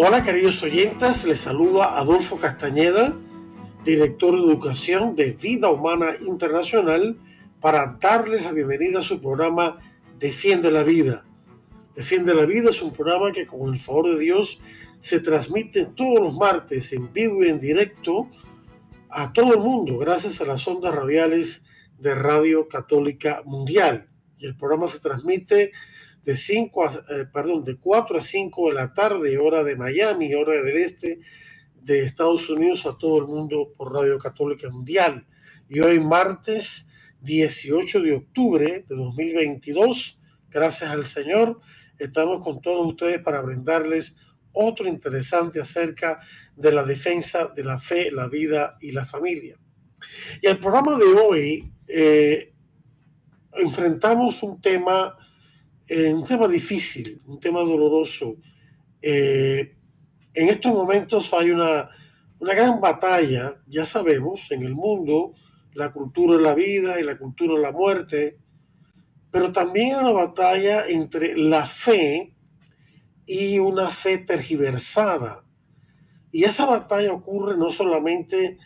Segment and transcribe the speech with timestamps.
[0.00, 3.18] Hola queridos oyentes, les saluda Adolfo Castañeda,
[3.84, 7.18] director de educación de Vida Humana Internacional,
[7.60, 9.80] para darles la bienvenida a su programa
[10.20, 11.24] Defiende la Vida.
[11.96, 14.60] Defiende la Vida es un programa que con el favor de Dios
[15.00, 18.30] se transmite todos los martes en vivo y en directo
[19.10, 21.64] a todo el mundo gracias a las ondas radiales
[21.98, 24.08] de Radio Católica Mundial.
[24.38, 25.72] Y el programa se transmite
[26.28, 30.34] de 5 a, eh, perdón, de 4 a 5 de la tarde, hora de Miami,
[30.34, 31.20] hora del este
[31.80, 35.26] de Estados Unidos a todo el mundo por Radio Católica Mundial.
[35.70, 36.86] Y hoy martes
[37.22, 41.60] 18 de octubre de 2022, gracias al Señor,
[41.98, 44.14] estamos con todos ustedes para brindarles
[44.52, 46.20] otro interesante acerca
[46.54, 49.56] de la defensa de la fe, la vida y la familia.
[50.42, 52.52] Y el programa de hoy eh,
[53.54, 55.16] enfrentamos un tema
[55.88, 58.36] eh, un tema difícil, un tema doloroso.
[59.00, 59.74] Eh,
[60.34, 61.88] en estos momentos hay una,
[62.38, 65.32] una gran batalla, ya sabemos, en el mundo,
[65.74, 68.38] la cultura de la vida y la cultura de la muerte,
[69.30, 72.34] pero también hay una batalla entre la fe
[73.26, 75.44] y una fe tergiversada.
[76.32, 78.58] Y esa batalla ocurre no solamente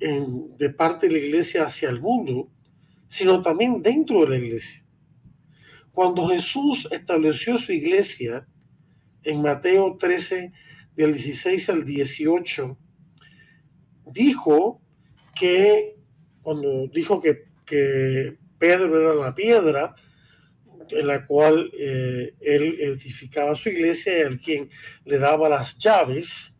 [0.00, 2.48] en, de parte de la iglesia hacia el mundo,
[3.08, 4.83] sino también dentro de la iglesia.
[5.94, 8.46] Cuando Jesús estableció su iglesia
[9.22, 10.52] en Mateo 13,
[10.96, 12.76] del 16 al 18,
[14.12, 14.80] dijo
[15.34, 15.96] que,
[16.42, 17.44] cuando dijo que,
[18.58, 19.94] Pedro era la piedra
[20.90, 24.70] en la cual eh, él edificaba su iglesia y al quien
[25.04, 26.56] le daba las llaves,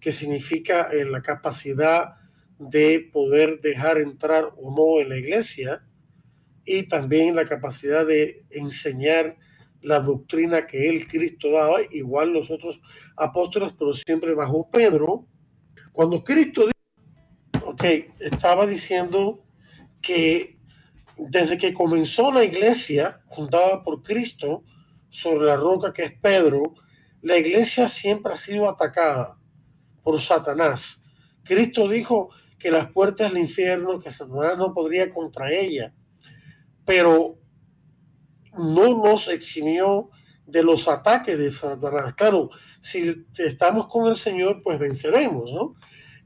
[0.00, 2.14] que significa eh, la capacidad
[2.58, 5.87] de poder dejar entrar o no en la iglesia,
[6.68, 9.38] y también la capacidad de enseñar
[9.80, 12.82] la doctrina que él, Cristo, daba, igual los otros
[13.16, 15.26] apóstoles, pero siempre bajo Pedro.
[15.92, 16.68] Cuando Cristo
[17.64, 17.84] ok,
[18.20, 19.46] estaba diciendo
[20.02, 20.58] que
[21.16, 24.64] desde que comenzó la iglesia fundada por Cristo
[25.08, 26.74] sobre la roca que es Pedro,
[27.22, 29.38] la iglesia siempre ha sido atacada
[30.02, 31.02] por Satanás.
[31.44, 32.28] Cristo dijo
[32.58, 35.94] que las puertas del infierno, que Satanás no podría contra ella
[36.88, 37.38] pero
[38.54, 40.08] no nos eximió
[40.46, 42.14] de los ataques de Satanás.
[42.14, 42.48] Claro,
[42.80, 45.74] si estamos con el Señor, pues venceremos, ¿no?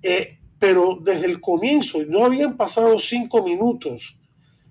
[0.05, 4.21] Eh, pero desde el comienzo, no habían pasado cinco minutos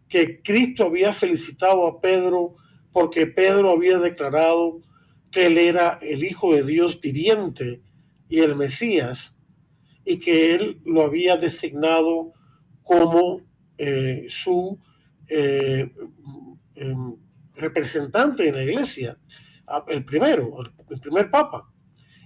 [0.07, 2.55] que Cristo había felicitado a Pedro
[2.93, 4.79] porque Pedro había declarado
[5.29, 7.81] que él era el Hijo de Dios viviente
[8.29, 9.37] y el Mesías,
[10.05, 12.31] y que él lo había designado
[12.81, 13.41] como
[13.77, 14.79] eh, su
[15.33, 15.89] eh,
[16.75, 17.15] em,
[17.55, 19.17] representante en la iglesia,
[19.87, 20.57] el primero,
[20.89, 21.71] el primer papa.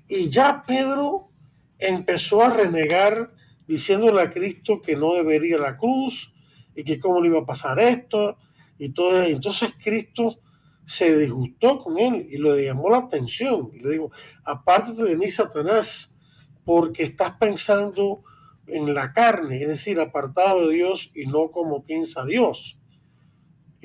[0.08, 1.30] Y ya Pedro
[1.78, 3.32] empezó a renegar
[3.68, 6.34] diciéndole a Cristo que no debería la cruz
[6.74, 8.38] y que cómo le iba a pasar esto
[8.80, 9.22] y todo.
[9.22, 10.40] Entonces Cristo
[10.84, 14.12] se disgustó con él y le llamó la atención y le dijo,
[14.44, 16.16] apártate de mí, Satanás,
[16.64, 18.24] porque estás pensando
[18.66, 22.80] en la carne, es decir, apartado de Dios y no como piensa Dios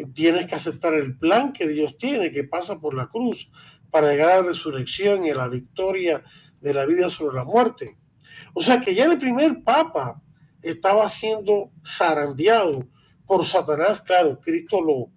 [0.07, 3.51] tienes que aceptar el plan que Dios tiene, que pasa por la cruz,
[3.91, 6.23] para llegar a la resurrección y a la victoria
[6.61, 7.99] de la vida sobre la muerte.
[8.55, 10.23] O sea que ya el primer papa
[10.63, 12.87] estaba siendo zarandeado
[13.27, 15.11] por Satanás, claro, Cristo lo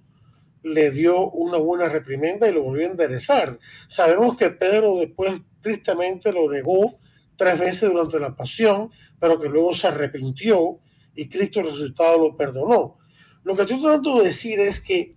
[0.64, 3.60] le dio una buena reprimenda y lo volvió a enderezar.
[3.88, 6.98] Sabemos que Pedro después tristemente lo negó
[7.36, 8.90] tres veces durante la pasión,
[9.20, 10.80] pero que luego se arrepintió
[11.14, 12.98] y Cristo resucitado lo perdonó.
[13.44, 15.16] Lo que estoy tratando de decir es que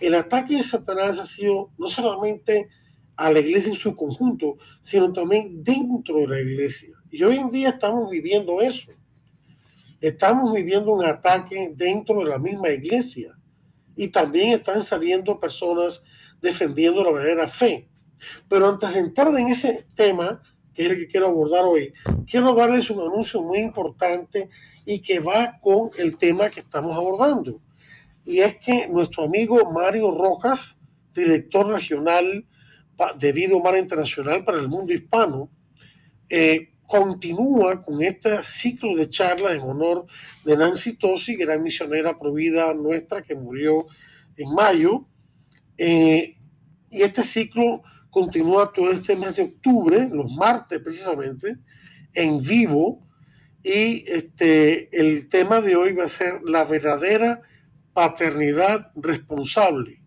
[0.00, 2.68] el ataque de Satanás ha sido no solamente
[3.16, 6.96] a la iglesia en su conjunto, sino también dentro de la iglesia.
[7.10, 8.92] Y hoy en día estamos viviendo eso.
[10.00, 13.38] Estamos viviendo un ataque dentro de la misma iglesia.
[13.94, 16.02] Y también están saliendo personas
[16.42, 17.88] defendiendo la verdadera fe.
[18.48, 20.42] Pero antes de entrar en ese tema,
[20.74, 21.92] que es el que quiero abordar hoy,
[22.28, 24.48] quiero darles un anuncio muy importante
[24.84, 27.60] y que va con el tema que estamos abordando
[28.28, 30.76] y es que nuestro amigo Mario Rojas,
[31.14, 32.44] director regional
[33.18, 35.50] de Vida Humana Internacional para el mundo hispano,
[36.28, 40.04] eh, continúa con este ciclo de charlas en honor
[40.44, 43.86] de Nancy Tosi, gran misionera provida nuestra que murió
[44.36, 45.06] en mayo.
[45.78, 46.36] Eh,
[46.90, 51.56] y este ciclo continúa todo este mes de octubre, los martes precisamente,
[52.12, 53.08] en vivo.
[53.62, 57.40] Y este, el tema de hoy va a ser la verdadera
[57.98, 60.00] paternidad responsable.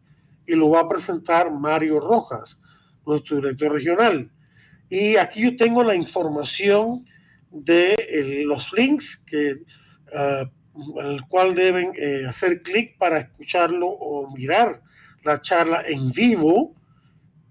[0.48, 2.62] Y lo va a presentar Mario Rojas,
[3.06, 4.32] nuestro director regional.
[4.90, 7.06] Y aquí yo tengo la información
[7.50, 7.94] de
[8.46, 9.56] los links que,
[10.14, 14.82] uh, al cual deben eh, hacer clic para escucharlo o mirar
[15.26, 16.74] la charla en vivo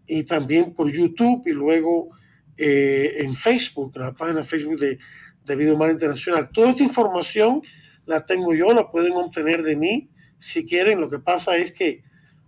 [0.06, 2.08] y también por YouTube y luego
[2.56, 4.98] eh, en Facebook, en la página Facebook de,
[5.44, 6.48] de Video Mar Internacional.
[6.50, 7.60] Toda esta información
[8.06, 10.08] la tengo yo, la pueden obtener de mí
[10.40, 11.00] si quieren.
[11.00, 12.02] Lo que pasa es que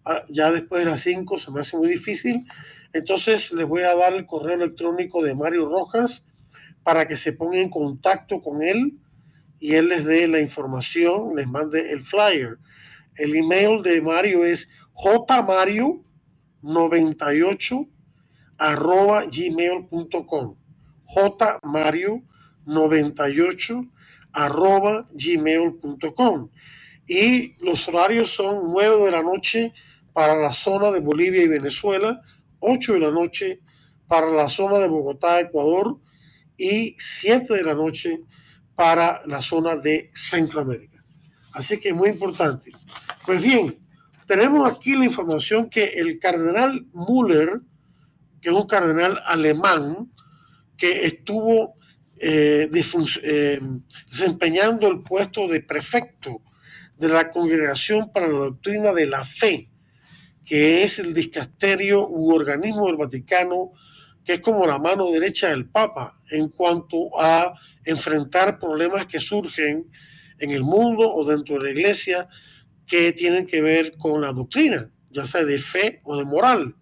[0.05, 2.45] ah, ya después de las 5 se me hace muy difícil
[2.93, 6.27] entonces les voy a dar el correo electrónico de Mario Rojas
[6.83, 8.99] para que se pongan en contacto con él
[9.59, 12.59] y él les dé la información, les mande el flyer.
[13.17, 17.89] El email de Mario es jmario98
[18.59, 20.59] arroba gmail.com
[21.07, 23.91] jmario98
[24.33, 26.51] arroba gmail.com
[27.07, 29.73] y los horarios son 9 de la noche
[30.13, 32.21] para la zona de Bolivia y Venezuela,
[32.61, 33.61] 8 de la noche
[34.07, 35.99] para la zona de Bogotá, Ecuador,
[36.57, 38.21] y 7 de la noche
[38.75, 41.03] para la zona de Centroamérica.
[41.55, 42.73] Así que muy importante.
[43.27, 43.79] Pues bien,
[44.27, 47.61] tenemos aquí la información que el cardenal Müller,
[48.41, 50.11] que es un cardenal alemán,
[50.77, 51.75] que estuvo
[52.17, 53.61] eh, eh,
[54.07, 56.43] desempeñando el puesto de prefecto
[57.03, 59.73] de la Congregación para la Doctrina de la Fe
[60.45, 63.73] que es el discasterio u organismo del Vaticano,
[64.25, 67.55] que es como la mano derecha del Papa en cuanto a
[67.85, 69.91] enfrentar problemas que surgen
[70.39, 72.29] en el mundo o dentro de la iglesia
[72.87, 76.77] que tienen que ver con la doctrina, ya sea de fe o de moral.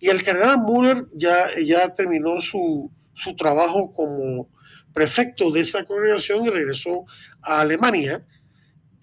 [0.00, 4.48] Y el cardenal Müller ya, ya terminó su, su trabajo como
[4.92, 7.04] prefecto de esta congregación y regresó
[7.42, 8.26] a Alemania,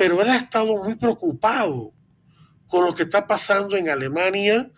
[0.02, 1.94] pero él ha estado muy preocupado
[2.66, 4.72] con lo que está pasando en Alemania,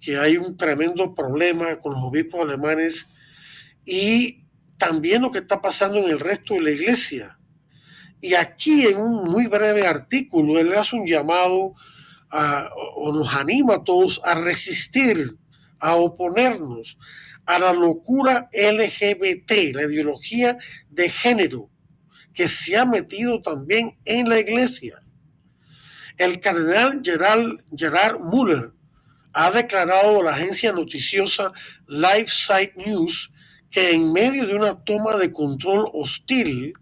[0.00, 3.08] que hay un tremendo problema con los obispos alemanes,
[3.84, 4.46] y
[4.78, 7.38] también lo que está pasando en el resto de la iglesia.
[8.22, 11.74] Y aquí en un muy breve artículo, él hace un llamado
[12.96, 15.36] o nos anima a todos a resistir,
[15.78, 16.96] a oponernos
[17.44, 20.56] a la locura LGBT, la ideología
[20.88, 21.68] de género,
[22.34, 25.02] que se ha metido también en la iglesia.
[26.18, 28.72] El cardenal Gerard, Gerard Muller
[29.32, 31.52] ha declarado a la agencia noticiosa
[31.88, 33.32] LifeSite News
[33.70, 36.74] que en medio de una toma de control hostil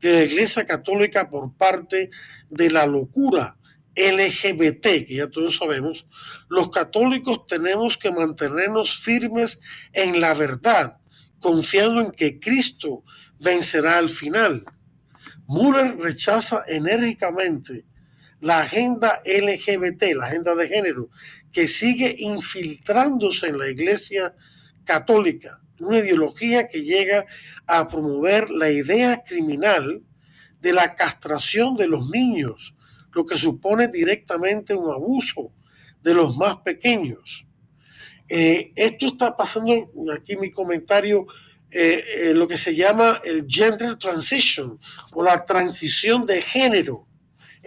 [0.00, 2.10] de la Iglesia Católica por parte
[2.48, 3.56] de la locura
[3.96, 6.06] LGBT, que ya todos sabemos,
[6.48, 9.60] los católicos tenemos que mantenernos firmes
[9.92, 10.98] en la verdad,
[11.40, 13.02] confiando en que Cristo
[13.40, 14.64] vencerá al final.
[15.48, 17.86] Muller rechaza enérgicamente
[18.40, 21.08] la agenda LGBT, la agenda de género,
[21.50, 24.34] que sigue infiltrándose en la Iglesia
[24.84, 27.24] Católica, una ideología que llega
[27.66, 30.02] a promover la idea criminal
[30.60, 32.76] de la castración de los niños,
[33.12, 35.52] lo que supone directamente un abuso
[36.02, 37.46] de los más pequeños.
[38.28, 41.26] Eh, esto está pasando, aquí mi comentario,
[41.70, 44.80] eh, eh, lo que se llama el gender transition
[45.12, 47.08] o la transición de género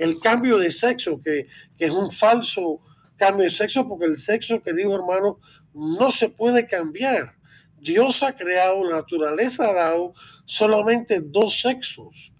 [0.01, 2.79] el cambio de sexo, que, es un falso
[3.15, 5.39] cambio de sexo, porque el sexo, querido hermano,
[5.74, 7.36] no se puede cambiar.
[7.79, 10.13] Dios ha creado, la naturaleza ha dado
[10.46, 12.34] solamente dos sexos,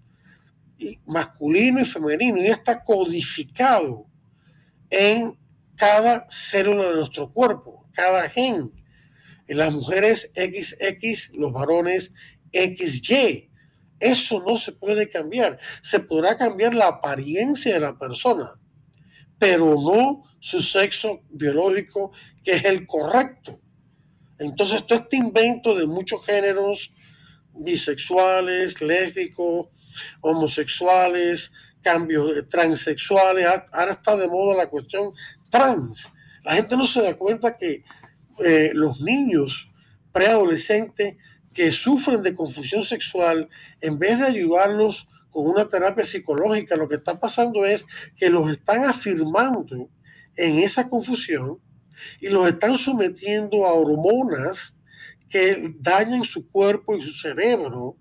[1.06, 4.06] masculino y femenino, y está codificado
[4.90, 5.38] en
[5.76, 8.72] cada célula de nuestro cuerpo, cada gen.
[9.48, 12.14] En las mujeres XX, los varones
[12.52, 13.50] XY.
[13.98, 15.58] Eso no se puede cambiar.
[15.80, 18.58] Se podrá cambiar la apariencia de la persona,
[19.38, 23.60] pero no su sexo biológico, que es el correcto.
[24.38, 26.92] Entonces, todo este invento de muchos géneros,
[27.54, 29.68] bisexuales, lésbicos,
[30.20, 35.12] homosexuales, cambios transexuales, ahora está de moda la cuestión
[35.50, 36.12] trans.
[36.44, 37.84] La gente no se da cuenta que
[38.38, 39.70] eh, los niños
[40.12, 41.16] preadolescentes
[41.52, 43.48] que sufren de confusión sexual,
[43.80, 47.86] en vez de ayudarlos con una terapia psicológica, lo que está pasando es
[48.16, 49.88] que los están afirmando
[50.36, 51.58] en esa confusión
[52.20, 54.78] y los están sometiendo a hormonas
[55.28, 57.96] que dañan su cuerpo y su cerebro.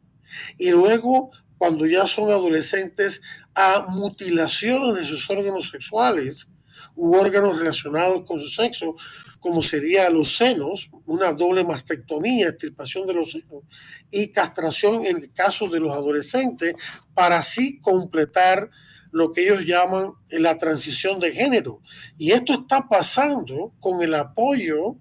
[0.58, 3.22] Y luego cuando ya son adolescentes
[3.56, 6.50] a mutilaciones de sus órganos sexuales
[6.96, 8.96] u órganos relacionados con su sexo,
[9.42, 13.64] como sería los senos, una doble mastectomía, extirpación de los senos,
[14.12, 16.76] y castración en el caso de los adolescentes,
[17.14, 18.70] para así completar
[19.12, 21.82] lo que ellos llaman la transición de género.
[22.18, 24.96] Y esto está pasando con el apoyo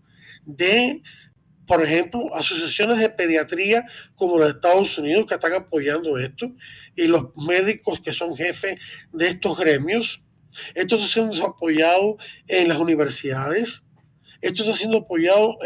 [0.47, 1.03] de,
[1.67, 3.85] por ejemplo, asociaciones de pediatría
[4.17, 6.51] como los Estados Unidos que están apoyando esto,
[6.97, 8.81] y los médicos que son jefes
[9.13, 10.25] de estos gremios.
[10.75, 12.17] Esto está siendo apoyado
[12.49, 13.85] en las universidades,
[14.41, 15.59] esto está siendo apoyado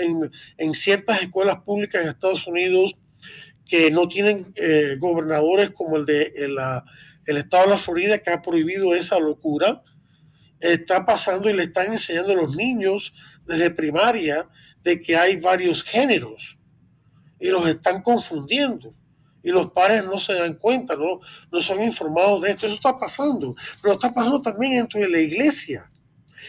[0.59, 2.97] en, ciertas escuelas públicas en Estados Unidos
[3.64, 6.33] que no tienen eh, gobernadores como el de
[7.26, 9.83] el estado de la Florida que ha prohibido esa locura.
[10.61, 13.14] Está pasando y le están enseñando a los niños
[13.47, 14.49] desde primaria
[14.83, 16.59] de que hay varios géneros
[17.38, 18.95] y los están confundiendo
[19.43, 21.21] y los padres no se dan cuenta, no,
[21.52, 22.66] no son informados de esto.
[22.66, 25.90] Eso está pasando, pero está pasando también dentro de la iglesia.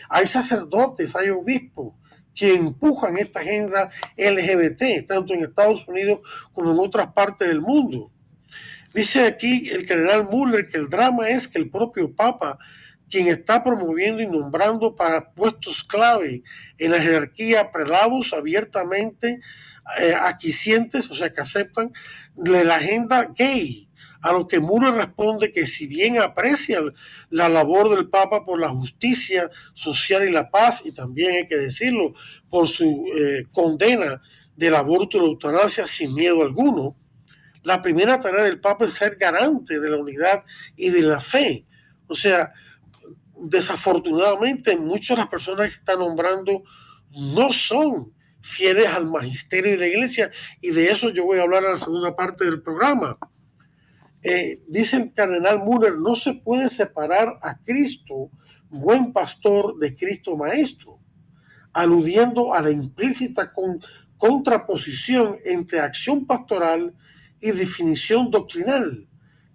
[0.09, 1.93] Hay sacerdotes, hay obispos
[2.35, 6.19] que empujan esta agenda LGBT, tanto en Estados Unidos
[6.53, 8.11] como en otras partes del mundo.
[8.93, 12.59] Dice aquí el general Muller que el drama es que el propio Papa,
[13.09, 16.43] quien está promoviendo y nombrando para puestos clave
[16.77, 19.39] en la jerarquía prelados abiertamente
[19.99, 20.15] eh,
[21.09, 21.93] o sea, que aceptan
[22.35, 23.87] la agenda gay,
[24.25, 26.79] a lo que Muro responde que si bien aprecia
[27.29, 31.57] la labor del Papa por la justicia social y la paz, y también hay que
[31.57, 32.15] decirlo,
[32.49, 34.23] por su eh, condena
[34.55, 36.97] del aborto y la eutanasia sin miedo alguno,
[37.61, 40.43] la primera tarea del Papa es ser garante de la unidad
[40.75, 41.67] y de la fe.
[42.07, 42.51] O sea,
[43.35, 46.63] desafortunadamente muchas de las personas que están nombrando
[47.11, 51.63] no son fieles al magisterio de la iglesia y de eso yo voy a hablar
[51.63, 53.19] en la segunda parte del programa.
[54.27, 58.31] Eh, dice el cardenal Müller, no se puede separar a Cristo,
[58.69, 60.97] buen pastor, de Cristo maestro,
[61.73, 63.53] aludiendo a la implícita
[64.17, 66.95] contraposición entre acción pastoral
[67.39, 69.07] y definición doctrinal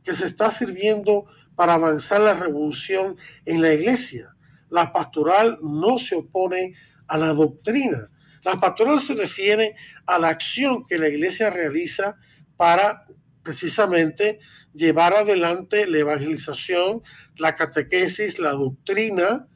[0.05, 1.25] que se está sirviendo
[1.57, 4.37] para avanzar la revolución en la iglesia.
[4.69, 6.75] La pastoral no se opone
[7.09, 8.09] a la doctrina.
[8.45, 9.75] La pastoral se refiere
[10.07, 12.15] a la acción que la iglesia realiza
[12.57, 13.05] para
[13.43, 14.39] precisamente
[14.75, 17.03] llevar adelante la evangelización,
[17.37, 19.47] la catequesis, la doctrina,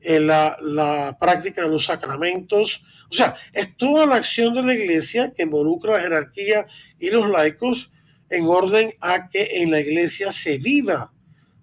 [0.00, 2.84] eh, la, la, práctica de los sacramentos.
[3.10, 6.66] O sea, es toda la acción de la iglesia que involucra la jerarquía
[6.98, 7.92] y los laicos
[8.28, 11.12] en orden a que en la iglesia se viva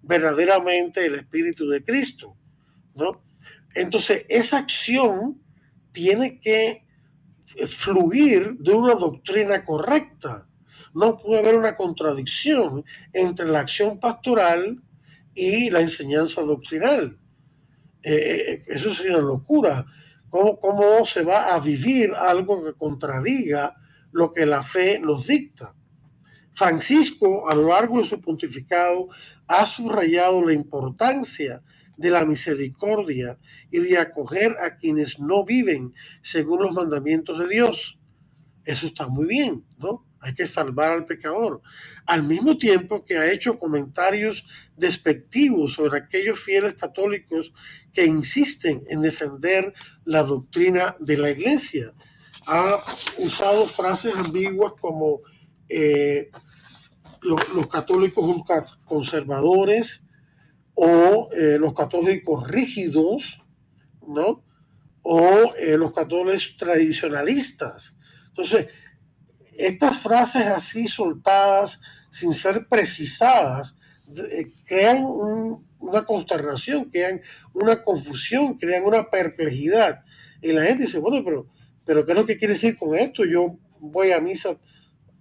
[0.01, 2.35] verdaderamente el Espíritu de Cristo.
[2.95, 3.23] ¿no?
[3.73, 5.41] Entonces, esa acción
[5.91, 6.85] tiene que
[7.67, 10.47] fluir de una doctrina correcta
[10.93, 14.81] no puede haber una contradicción entre la acción pastoral
[15.33, 17.19] y la enseñanza doctrinal.
[18.03, 19.85] Eh, eh, eso sería una locura.
[20.29, 23.75] ¿Cómo, ¿Cómo se va a vivir algo que contradiga
[24.11, 25.73] lo que la fe nos dicta?
[26.53, 29.09] Francisco, a lo largo de su pontificado,
[29.47, 31.61] ha subrayado la importancia
[31.97, 33.37] de la misericordia
[33.69, 37.99] y de acoger a quienes no viven según los mandamientos de Dios.
[38.65, 40.06] Eso está muy bien, ¿no?
[40.27, 41.61] Hay que salvar al pecador,
[42.05, 47.53] al mismo tiempo que ha hecho comentarios despectivos sobre aquellos fieles católicos
[47.93, 51.93] que insisten en defender la doctrina de la iglesia.
[52.45, 52.77] Ha
[53.19, 55.21] usado frases ambiguas como
[55.69, 56.29] eh,
[57.21, 58.43] los, católicos
[58.83, 60.03] conservadores
[60.73, 63.41] o eh, los católicos rígidos,
[64.05, 64.43] ¿no?
[65.03, 67.97] O eh, los católicos tradicionalistas.
[68.27, 68.67] Entonces,
[69.57, 73.77] estas frases así soltadas, sin ser precisadas,
[74.15, 75.03] eh, crean
[75.79, 77.21] una consternación, crean
[77.53, 80.03] una confusión, crean una perplejidad.
[80.41, 81.47] Y la gente dice, bueno, pero,
[81.85, 83.25] pero ¿qué es lo que quiere decir con esto?
[83.25, 84.57] Yo voy a misa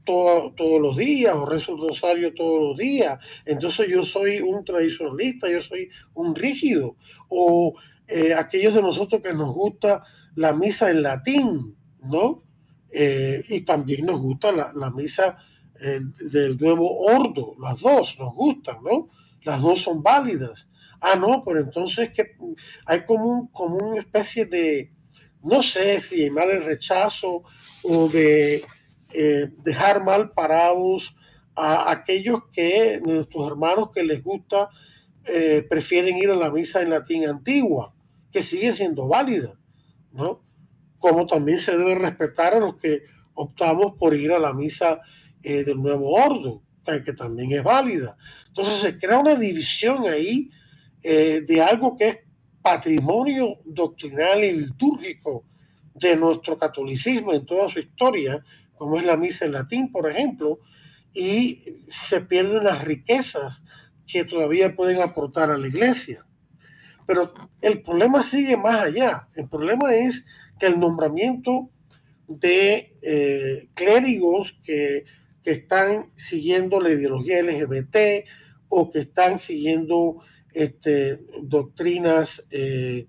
[0.05, 3.19] todos los días o rezo el rosario todos los días.
[3.45, 6.97] Entonces yo soy un tradicionalista, yo soy un rígido.
[7.29, 7.75] O
[8.07, 10.05] eh, aquellos de nosotros que nos gusta
[10.37, 12.46] la misa en latín, ¿no?
[12.91, 15.37] Eh, y también nos gusta la, misa
[15.81, 16.01] eh,
[16.31, 19.09] del nuevo ordo, las dos nos gustan, ¿no?
[19.43, 20.71] Las dos son válidas.
[21.01, 22.35] Ah, no, pero entonces que
[22.87, 24.93] hay como, como una especie de,
[25.43, 27.43] no sé si mal el rechazo
[27.83, 28.65] o de
[29.13, 31.17] eh, dejar mal parados
[31.55, 34.69] a aquellos que, nuestros hermanos que les gusta,
[35.69, 37.93] prefieren ir a la misa en latín antigua,
[38.31, 39.59] que sigue siendo válida,
[40.13, 40.46] ¿no?
[40.99, 43.03] Como también se debe respetar a los que
[43.35, 45.01] optamos por ir a la misa
[45.43, 46.61] eh, del nuevo orden,
[47.05, 48.17] que también es válida.
[48.49, 50.51] Entonces se crea una división ahí
[51.03, 52.19] eh, de algo que es
[52.63, 55.45] patrimonio doctrinal y litúrgico
[55.95, 60.61] de nuestro catolicismo en toda su historia, como es la misa en latín, por ejemplo,
[61.15, 63.65] y se pierden las riquezas
[64.07, 66.27] que todavía pueden aportar a la iglesia.
[67.07, 69.29] Pero el problema sigue más allá.
[69.35, 70.27] El problema es
[70.59, 71.71] que el nombramiento
[72.29, 75.05] de eh, clérigos que,
[75.45, 78.27] están siguiendo la ideología LGBT
[78.69, 80.17] o que están siguiendo
[80.53, 83.07] este, doctrinas eh,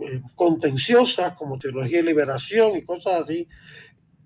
[0.00, 3.46] eh, contenciosas como teología de liberación y cosas así,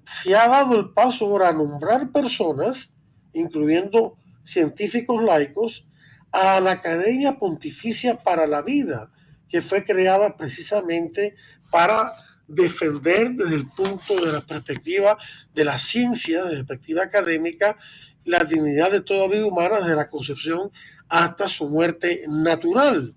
[0.04, 2.94] se ha dado el paso ahora a nombrar personas,
[3.32, 5.90] incluyendo científicos laicos,
[6.30, 9.10] a la Academia Pontificia para la Vida,
[9.48, 11.34] que fue creada precisamente
[11.70, 12.14] para
[12.46, 15.18] defender desde el punto de la perspectiva
[15.54, 17.76] de la ciencia, de la perspectiva académica,
[18.24, 20.70] la dignidad de toda vida humana desde la concepción
[21.08, 23.14] hasta su muerte natural.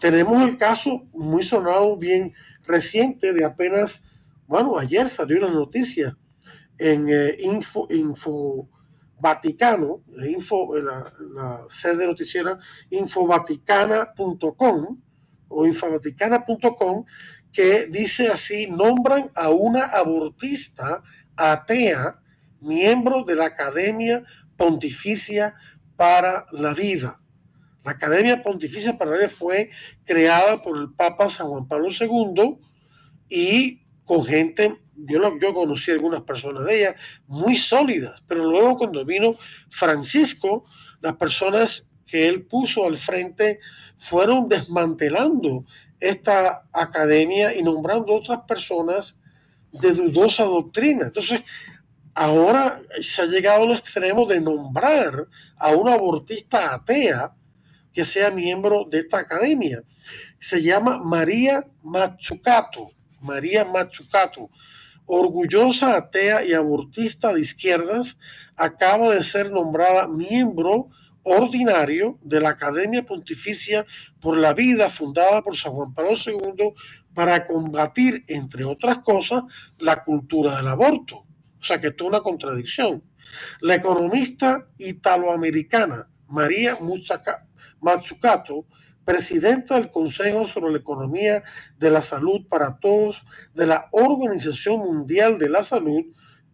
[0.00, 2.34] Tenemos el caso muy sonado, bien
[2.66, 4.04] reciente, de apenas,
[4.46, 6.16] bueno, ayer salió una noticia
[6.78, 8.68] en eh, Info,
[9.18, 12.58] Vaticano, info, la, la sede noticiera
[12.90, 15.00] infovaticana.com
[15.48, 17.04] o infovaticana.com,
[17.52, 21.02] que dice así, nombran a una abortista
[21.36, 22.20] atea,
[22.60, 24.24] miembro de la Academia
[24.56, 25.54] Pontificia
[25.96, 27.20] para la Vida.
[27.84, 29.70] La Academia Pontificia para la Vida fue
[30.04, 32.58] creada por el Papa San Juan Pablo II
[33.28, 39.04] y con gente yo, yo conocí algunas personas de ella muy sólidas, pero luego cuando
[39.04, 39.36] vino
[39.68, 40.64] Francisco,
[41.00, 43.60] las personas que él puso al frente
[43.98, 45.64] fueron desmantelando
[46.00, 49.18] esta academia y nombrando otras personas
[49.72, 51.06] de dudosa doctrina.
[51.06, 51.42] Entonces,
[52.14, 57.34] ahora se ha llegado al extremo de nombrar a una abortista atea
[57.92, 59.82] que sea miembro de esta academia.
[60.38, 62.90] Se llama María Matsukato.
[63.20, 64.50] María Matsukato
[65.06, 68.18] orgullosa atea y abortista de izquierdas,
[68.56, 70.88] acaba de ser nombrada miembro
[71.26, 73.84] ordinario de la Academia Pontificia
[74.20, 76.72] por la Vida fundada por San Juan Pablo II
[77.12, 79.42] para combatir, entre otras cosas,
[79.78, 81.26] la cultura del aborto.
[81.60, 83.02] O sea que esto es una contradicción.
[83.60, 86.78] La economista italoamericana María
[87.80, 88.66] Matsukato
[89.04, 91.42] presidenta del Consejo sobre la Economía
[91.78, 96.04] de la Salud para Todos de la Organización Mundial de la Salud,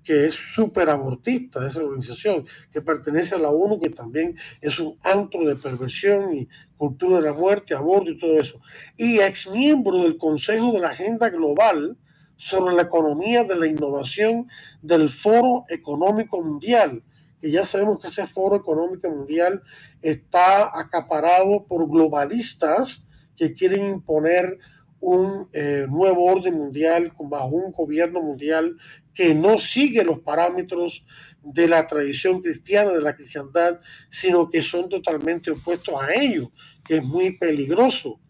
[0.02, 4.98] que es súper abortista, esa organización, que pertenece a la ONU, que también es un
[5.02, 8.60] antro de perversión y cultura de la muerte, aborto y todo eso.
[8.96, 11.96] Y ex miembro del Consejo de la Agenda Global
[12.36, 14.48] sobre la Economía de la Innovación
[14.82, 17.04] del Foro Económico Mundial,
[17.40, 19.62] que ya sabemos que ese foro económico mundial
[20.00, 24.58] está acaparado por globalistas que quieren imponer
[25.00, 28.76] un eh, nuevo orden mundial bajo un gobierno mundial
[29.14, 31.06] que no sigue los parámetros
[31.42, 36.52] de la tradición cristiana, de la cristiandad, sino que son totalmente opuestos a ello,
[36.84, 38.20] que es muy peligroso.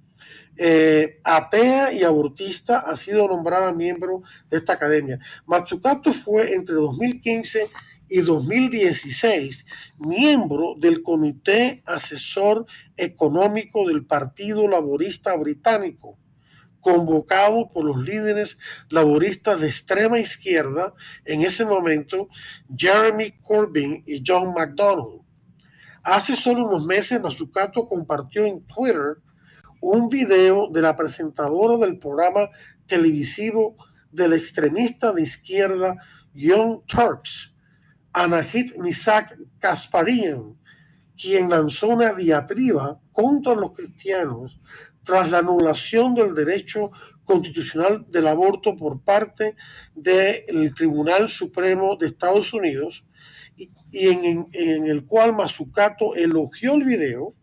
[0.57, 5.18] Eh, atea y abortista ha sido nombrada miembro de esta academia.
[5.47, 7.68] Matsukato fue entre 2015
[8.09, 9.64] y 2016
[9.99, 12.66] miembro del Comité Asesor
[12.99, 16.18] Económico del Partido Laborista Británico,
[16.83, 18.59] convocado por los líderes
[18.90, 20.92] laboristas de extrema izquierda,
[21.25, 22.29] en ese momento
[22.77, 25.23] Jeremy Corbyn y John McDonnell.
[26.03, 29.18] Hace solo unos meses, Mazzucato compartió en Twitter
[29.81, 32.51] un video de la presentadora del programa
[32.87, 33.77] televisivo
[34.11, 35.97] del extremista de izquierda
[36.35, 37.55] Young Turks,
[38.12, 40.59] Anahit Misak Kasparian,
[41.16, 44.61] quien lanzó una diatriba contra los cristianos
[45.05, 46.91] tras la anulación del derecho
[47.25, 49.57] constitucional del aborto por parte
[49.95, 53.05] del Tribunal Supremo de Estados Unidos,
[53.57, 54.49] y, en,
[54.87, 57.35] el cual Mazucato elogió el video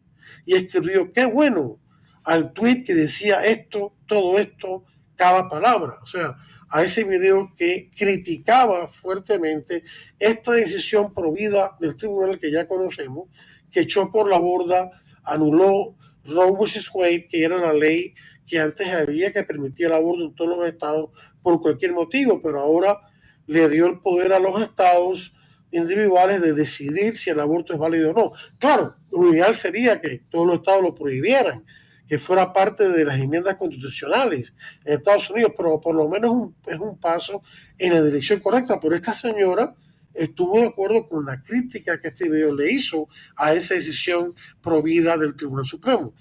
[0.46, 1.80] y escribió, qué bueno,
[2.24, 4.84] al tweet que decía esto, todo esto,
[5.16, 6.00] cada palabra.
[6.02, 6.36] O sea,
[6.70, 9.84] a ese video que criticaba fuertemente
[10.18, 13.30] esta decisión provida del tribunal que ya conocemos,
[13.72, 14.90] que echó por la borda,
[15.24, 15.96] anuló
[16.30, 16.90] Roe vs.
[16.94, 18.14] Wade, que era la ley
[18.46, 21.12] que antes había que permitía el aborto en todos los estados
[21.44, 23.00] por cualquier motivo, pero ahora
[23.46, 25.36] le dio el poder a los estados
[25.72, 28.32] individuales de decidir si el aborto es válido o no.
[28.58, 31.64] Claro, lo ideal sería que todos los estados lo prohibieran,
[32.08, 36.80] que fuera parte de las enmiendas constitucionales en Estados Unidos, pero por lo menos es
[36.80, 37.44] un paso
[37.78, 38.80] en la dirección correcta.
[38.82, 39.76] Pero esta señora
[40.20, 45.18] estuvo de acuerdo con la crítica que este video le hizo a esa decisión provida
[45.18, 46.14] del Tribunal Supremo.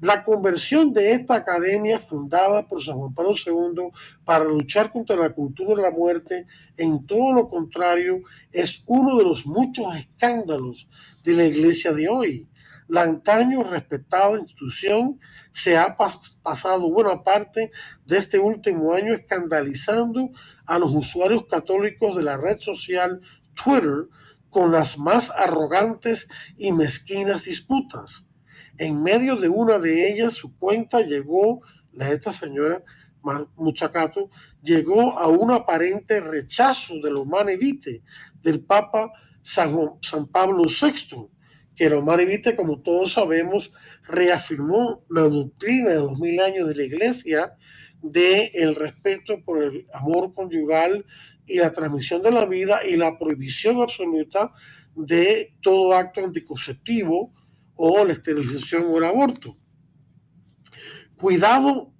[0.00, 3.90] La conversión de esta academia fundada por San Juan Pablo II
[4.24, 9.24] para luchar contra la cultura de la muerte, en todo lo contrario, es uno de
[9.24, 10.88] los muchos escándalos
[11.22, 12.48] de la iglesia de hoy.
[12.90, 15.20] La antaño respetada institución
[15.52, 15.96] se ha
[16.42, 17.70] pasado buena parte
[18.04, 20.30] de este último año escandalizando
[20.66, 23.20] a los usuarios católicos de la red social
[23.54, 24.08] Twitter
[24.48, 26.26] con las más arrogantes
[26.58, 28.28] y mezquinas disputas.
[28.76, 31.60] En medio de una de ellas, su cuenta llegó,
[31.92, 32.82] la de esta señora
[33.54, 34.30] Muchacato,
[34.64, 38.02] llegó a un aparente rechazo de lo manevite
[38.42, 41.28] del Papa San, San Pablo VI,
[41.80, 46.82] que lo manevite, como todos sabemos, reafirmó la doctrina de dos mil años de la
[46.82, 47.56] Iglesia
[48.02, 51.06] de el respeto por el amor conyugal
[51.46, 54.52] y la transmisión de la vida y la prohibición absoluta
[54.94, 57.32] de todo acto anticonceptivo
[57.76, 59.56] o la esterilización o el aborto.
[61.16, 61.94] Cuidado,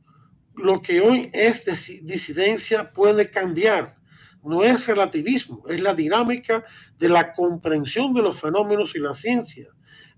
[0.56, 1.64] lo que hoy es
[2.04, 3.96] disidencia puede cambiar.
[4.42, 6.64] No es relativismo, es la dinámica
[6.98, 9.68] de la comprensión de los fenómenos y la ciencia.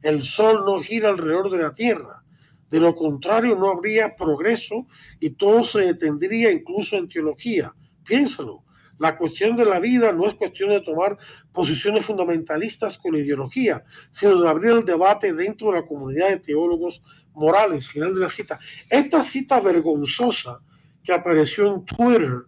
[0.00, 2.22] El sol no gira alrededor de la Tierra.
[2.70, 4.86] De lo contrario, no habría progreso
[5.20, 7.74] y todo se detendría incluso en teología.
[8.04, 8.64] Piénsalo.
[8.98, 11.18] La cuestión de la vida no es cuestión de tomar
[11.52, 17.02] posiciones fundamentalistas con ideología, sino de abrir el debate dentro de la comunidad de teólogos
[17.34, 17.88] morales.
[17.88, 18.58] Final de la cita.
[18.88, 20.60] Esta cita vergonzosa
[21.02, 22.44] que apareció en Twitter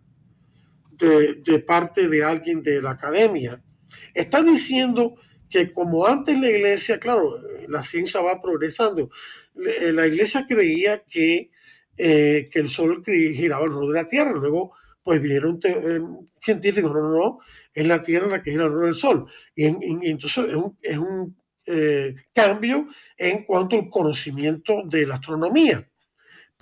[1.05, 3.63] de, parte de alguien de la academia,
[4.15, 5.17] está diciendo
[5.49, 7.39] que como antes la iglesia, claro,
[7.69, 9.11] la ciencia va progresando,
[9.55, 11.51] la iglesia creía que,
[11.97, 14.73] eh, que el sol giraba alrededor de la Tierra, luego
[15.05, 16.01] pues vinieron eh,
[16.41, 17.39] científicos, no, no, no,
[17.73, 19.27] es la Tierra la que gira alrededor del Sol.
[19.55, 19.65] Y,
[20.09, 20.47] entonces
[20.83, 21.37] es un,
[21.67, 25.89] eh, cambio en cuanto al conocimiento de la astronomía.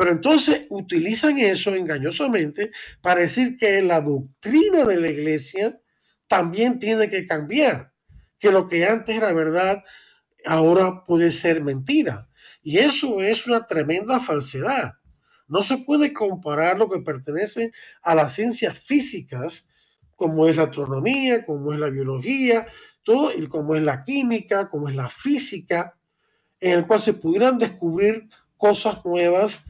[0.03, 5.81] Pero entonces utilizan eso engañosamente para decir que la doctrina de la iglesia
[6.27, 7.93] también tiene que cambiar,
[8.41, 9.85] que lo que antes era verdad
[10.45, 12.29] ahora puede ser mentira.
[12.65, 14.95] Y eso es una tremenda falsedad.
[15.47, 17.71] No se puede comparar lo que pertenece
[18.03, 19.69] a las ciencias físicas,
[20.17, 22.67] como es la astronomía, como es la biología,
[23.05, 25.97] todo, y como es la química, como es la física,
[26.59, 29.63] en el cual se pudieran descubrir cosas nuevas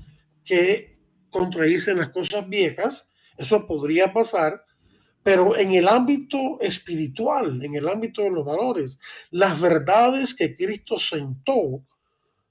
[0.44, 0.98] que
[1.30, 3.10] contradicen las cosas viejas.
[3.36, 4.64] Eso podría pasar,
[5.22, 8.98] pero en el ámbito espiritual, en el ámbito de los valores,
[9.30, 11.84] las verdades que Cristo sentó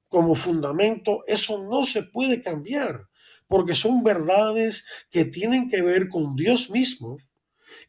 [0.07, 3.07] como fundamento, eso no se puede cambiar
[3.51, 7.17] porque son verdades que tienen que ver con Dios mismo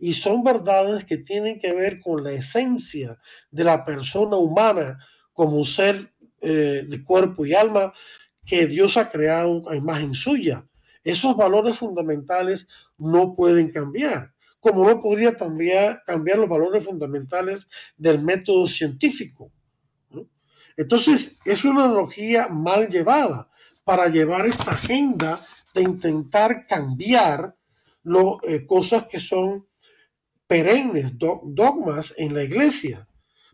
[0.01, 3.17] y son verdades que tienen que ver con la esencia
[3.53, 4.99] de la persona humana
[5.33, 7.93] como un ser eh, de cuerpo y alma
[8.53, 10.69] que Dios ha creado a imagen suya.
[11.03, 18.21] Esos valores fundamentales no pueden cambiar, como no podría cambiar, cambiar los valores fundamentales del
[18.21, 19.51] método científico.
[20.77, 23.49] Entonces, es una analogía mal llevada
[23.85, 25.41] para llevar esta agenda
[25.73, 27.57] de intentar cambiar
[28.03, 29.67] lo, eh, cosas que son
[30.47, 33.09] perennes, dogmas en la iglesia.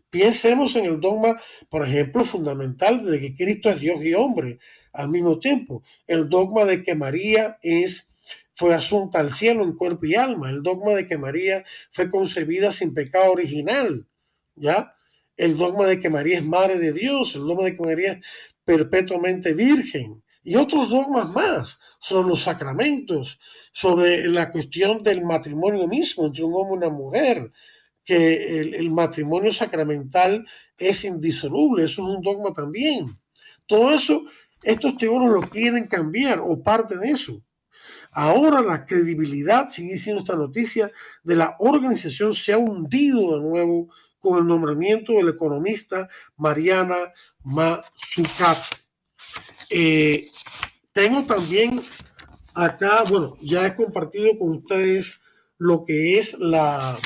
[0.09, 4.59] Pensemos en el dogma, por ejemplo, fundamental de que Cristo es Dios y hombre
[4.93, 5.83] al mismo tiempo.
[6.07, 8.13] El dogma de que María es,
[8.55, 10.49] fue asunta al cielo en cuerpo y alma.
[10.49, 14.07] El dogma de que María fue concebida sin pecado original.
[14.55, 14.95] ¿Ya?
[15.37, 17.35] El dogma de que María es madre de Dios.
[17.35, 18.19] El dogma de que María es
[18.65, 23.39] perpetuamente virgen y otros dogmas más sobre los sacramentos,
[23.71, 27.51] sobre la cuestión del matrimonio mismo entre un hombre y una mujer,
[28.03, 30.45] que el, matrimonio sacramental
[30.77, 33.19] es indisoluble, eso es un dogma también.
[33.67, 34.23] Todo eso,
[34.63, 37.41] estos teólogos lo quieren cambiar o parte de eso.
[38.11, 40.91] Ahora la credibilidad, sigue siendo esta noticia,
[41.23, 48.77] de la organización se ha hundido de nuevo con el nombramiento del economista Mariana Mazzucato.
[49.69, 50.27] Eh,
[50.91, 51.79] tengo también
[52.53, 55.19] acá, bueno, ya he compartido con ustedes
[55.57, 56.97] lo que es la,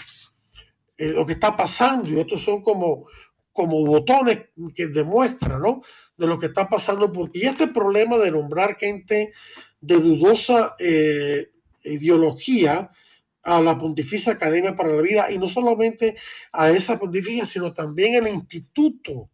[0.98, 3.08] eh, lo que está pasando y estos son como,
[3.52, 5.82] como botones que demuestran, ¿no?
[6.16, 9.34] De lo que está pasando, porque este problema de nombrar gente
[9.82, 11.50] de dudosa eh,
[11.84, 12.92] ideología
[13.44, 16.16] a la Pontificia Academia para la Vida y no solamente
[16.52, 19.30] a esa pontificia, sino también el instituto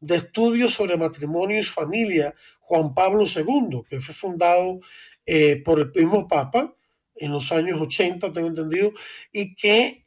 [0.00, 4.80] de estudios sobre matrimonio y familia, Juan Pablo II, que fue fundado
[5.24, 6.74] eh, por el mismo Papa
[7.16, 8.92] en los años 80, tengo entendido,
[9.32, 10.06] y que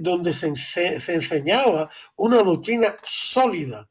[0.00, 3.88] donde se, se, enseñaba una doctrina sólida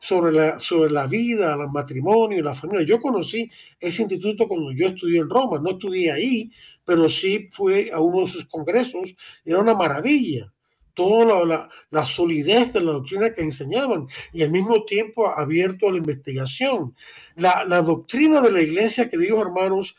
[0.00, 2.86] sobre la, sobre la vida, el matrimonio, la familia.
[2.86, 6.50] Yo conocí ese instituto cuando yo estudié en Roma, no estudié ahí,
[6.84, 10.52] pero sí fui a uno de sus congresos, era una maravilla
[10.92, 15.92] toda la, la, solidez de la doctrina que enseñaban y al mismo tiempo abierto a
[15.92, 16.94] la investigación.
[17.36, 19.96] La, la doctrina de la iglesia, queridos hermanos,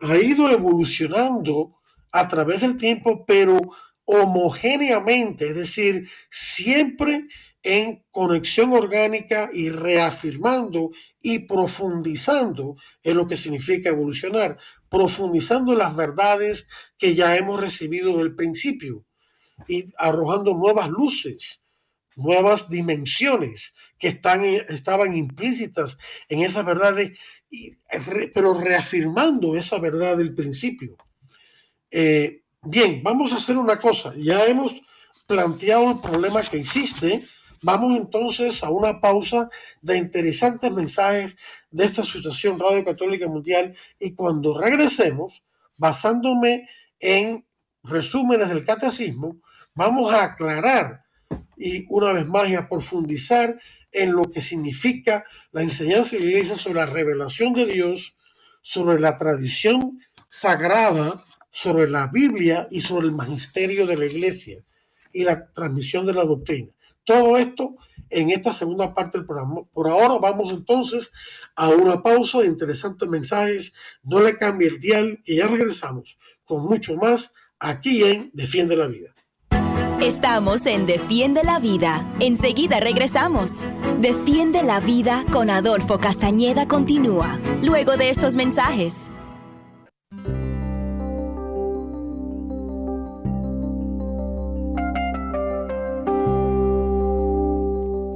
[0.00, 1.76] ha ido evolucionando
[2.10, 3.60] a través del tiempo, pero
[4.04, 7.28] homogéneamente, es decir, siempre
[7.66, 14.56] en conexión orgánica y reafirmando y profundizando en lo que significa evolucionar,
[14.88, 19.04] profundizando las verdades que ya hemos recibido del principio
[19.66, 21.64] y arrojando nuevas luces,
[22.14, 25.98] nuevas dimensiones que están, estaban implícitas
[26.28, 27.18] en esas verdades,
[28.32, 30.96] pero reafirmando esa verdad del principio.
[31.90, 34.14] Eh, bien, vamos a hacer una cosa.
[34.16, 34.72] Ya hemos
[35.26, 37.26] planteado el problema que existe.
[37.66, 39.50] Vamos entonces a una pausa
[39.82, 41.36] de interesantes mensajes
[41.72, 45.42] de esta Asociación Radio Católica Mundial y cuando regresemos,
[45.76, 46.68] basándome
[47.00, 47.44] en
[47.82, 49.40] resúmenes del catecismo,
[49.74, 51.02] vamos a aclarar
[51.56, 53.58] y una vez más y a profundizar
[53.90, 58.14] en lo que significa la enseñanza de la iglesia sobre la revelación de Dios,
[58.62, 59.98] sobre la tradición
[60.28, 64.62] sagrada, sobre la Biblia y sobre el magisterio de la iglesia
[65.12, 66.75] y la transmisión de la doctrina.
[67.06, 67.76] Todo esto
[68.10, 69.62] en esta segunda parte del programa.
[69.72, 71.12] Por ahora vamos entonces
[71.54, 73.72] a una pausa de interesantes mensajes.
[74.02, 78.88] No le cambie el dial y ya regresamos con mucho más aquí en Defiende la
[78.88, 79.14] Vida.
[80.00, 82.04] Estamos en Defiende la Vida.
[82.20, 83.64] Enseguida regresamos.
[83.98, 89.10] Defiende la Vida con Adolfo Castañeda continúa, luego de estos mensajes.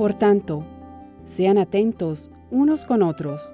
[0.00, 0.64] Por tanto,
[1.24, 3.52] sean atentos unos con otros,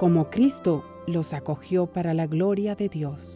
[0.00, 3.35] como Cristo los acogió para la gloria de Dios.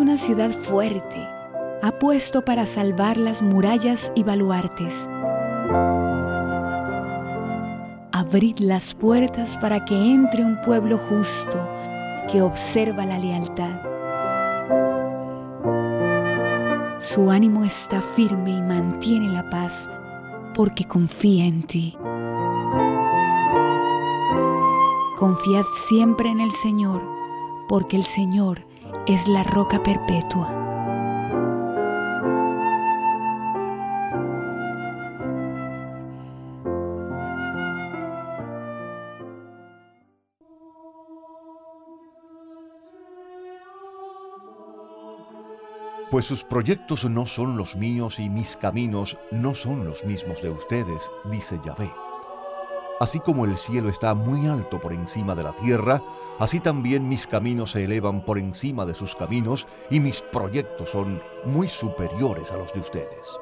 [0.00, 1.28] Una ciudad fuerte,
[1.82, 5.08] apuesto para salvar las murallas y baluartes.
[8.10, 11.68] Abrid las puertas para que entre un pueblo justo
[12.32, 13.80] que observa la lealtad.
[16.98, 19.88] Su ánimo está firme y mantiene la paz
[20.54, 21.96] porque confía en ti.
[25.18, 27.02] Confiad siempre en el Señor,
[27.68, 28.71] porque el Señor
[29.06, 30.58] es la roca perpetua.
[46.10, 50.50] Pues sus proyectos no son los míos y mis caminos no son los mismos de
[50.50, 52.11] ustedes, dice Yahvé.
[53.02, 56.00] Así como el cielo está muy alto por encima de la tierra,
[56.38, 61.20] así también mis caminos se elevan por encima de sus caminos y mis proyectos son
[61.44, 63.40] muy superiores a los de ustedes.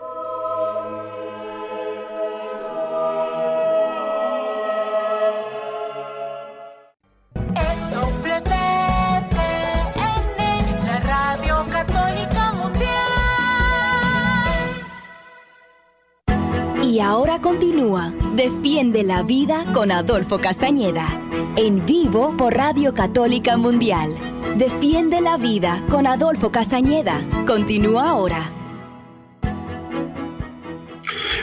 [18.41, 21.07] Defiende la Vida con Adolfo Castañeda.
[21.59, 24.17] En vivo por Radio Católica Mundial.
[24.57, 27.21] Defiende la Vida con Adolfo Castañeda.
[27.47, 28.51] Continúa ahora.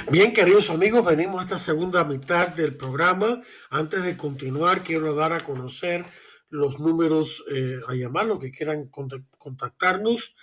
[0.09, 3.43] Bien, queridos amigos, venimos a esta segunda mitad del programa.
[3.69, 6.03] Antes de continuar, quiero dar a conocer
[6.49, 8.89] los números eh, a llamar, los que quieran
[9.37, 10.35] contactarnos.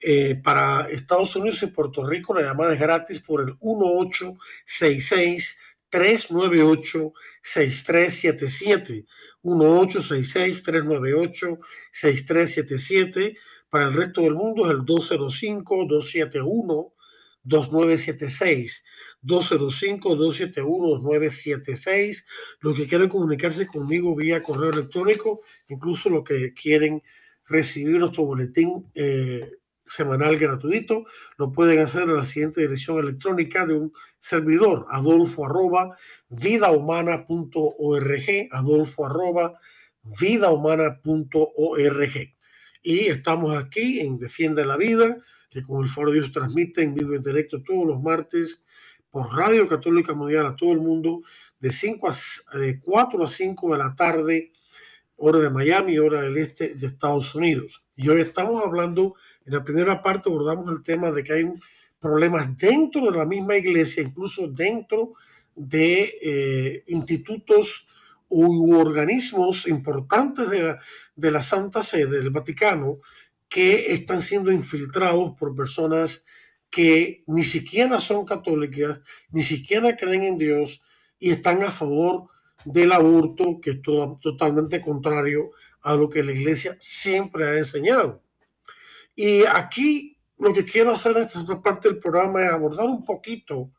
[0.00, 5.56] Eh, para Estados Unidos y Puerto Rico la llamada es gratis por el 1866
[5.94, 9.06] 398 6377
[9.44, 11.58] 1866 398
[11.92, 13.36] 6377
[13.70, 16.92] para el resto del mundo es el 205 271
[17.44, 18.84] 2976
[19.22, 22.26] 205 271 2976
[22.58, 27.04] los que quieren comunicarse conmigo vía correo electrónico incluso los que quieren
[27.46, 29.48] recibir nuestro boletín eh,
[29.86, 31.04] semanal gratuito.
[31.36, 35.96] Lo pueden hacer en la siguiente dirección electrónica de un servidor, adolfo arroba
[36.28, 39.58] vidahumana.org, adolfo arroba
[40.02, 42.34] vidahumana.org.
[42.82, 45.16] Y estamos aquí en Defiende la Vida,
[45.48, 48.64] que con el Foro de Dios transmite en vivo en directo todos los martes
[49.10, 51.22] por Radio Católica Mundial a todo el mundo,
[51.60, 54.52] de, 5 a, de 4 a 5 de la tarde,
[55.16, 57.84] hora de Miami, hora del este de Estados Unidos.
[57.96, 61.52] Y hoy estamos hablando en la primera parte abordamos el tema de que hay
[62.00, 65.12] problemas dentro de la misma iglesia, incluso dentro
[65.54, 67.88] de eh, institutos
[68.28, 70.80] u organismos importantes de la,
[71.14, 72.98] de la Santa Sede del Vaticano
[73.48, 76.24] que están siendo infiltrados por personas
[76.70, 80.82] que ni siquiera son católicas, ni siquiera creen en Dios
[81.20, 82.24] y están a favor
[82.64, 85.50] del aborto, que es totalmente contrario
[85.82, 88.23] a lo que la iglesia siempre ha enseñado.
[89.14, 93.72] Y aquí lo que quiero hacer en esta parte del programa es abordar un poquito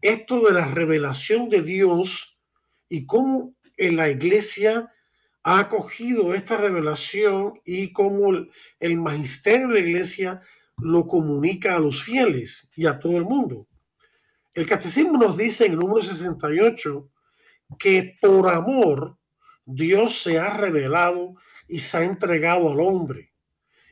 [0.00, 2.42] esto de la revelación de Dios
[2.88, 4.92] y cómo en la iglesia
[5.42, 8.32] ha acogido esta revelación y cómo
[8.80, 10.40] el, magisterio de la iglesia
[10.78, 13.68] lo comunica a los fieles y a todo el mundo.
[14.54, 17.08] El catecismo nos dice en el número 68
[17.78, 19.18] que por amor
[19.64, 21.34] Dios se ha revelado
[21.68, 23.35] y se ha entregado al hombre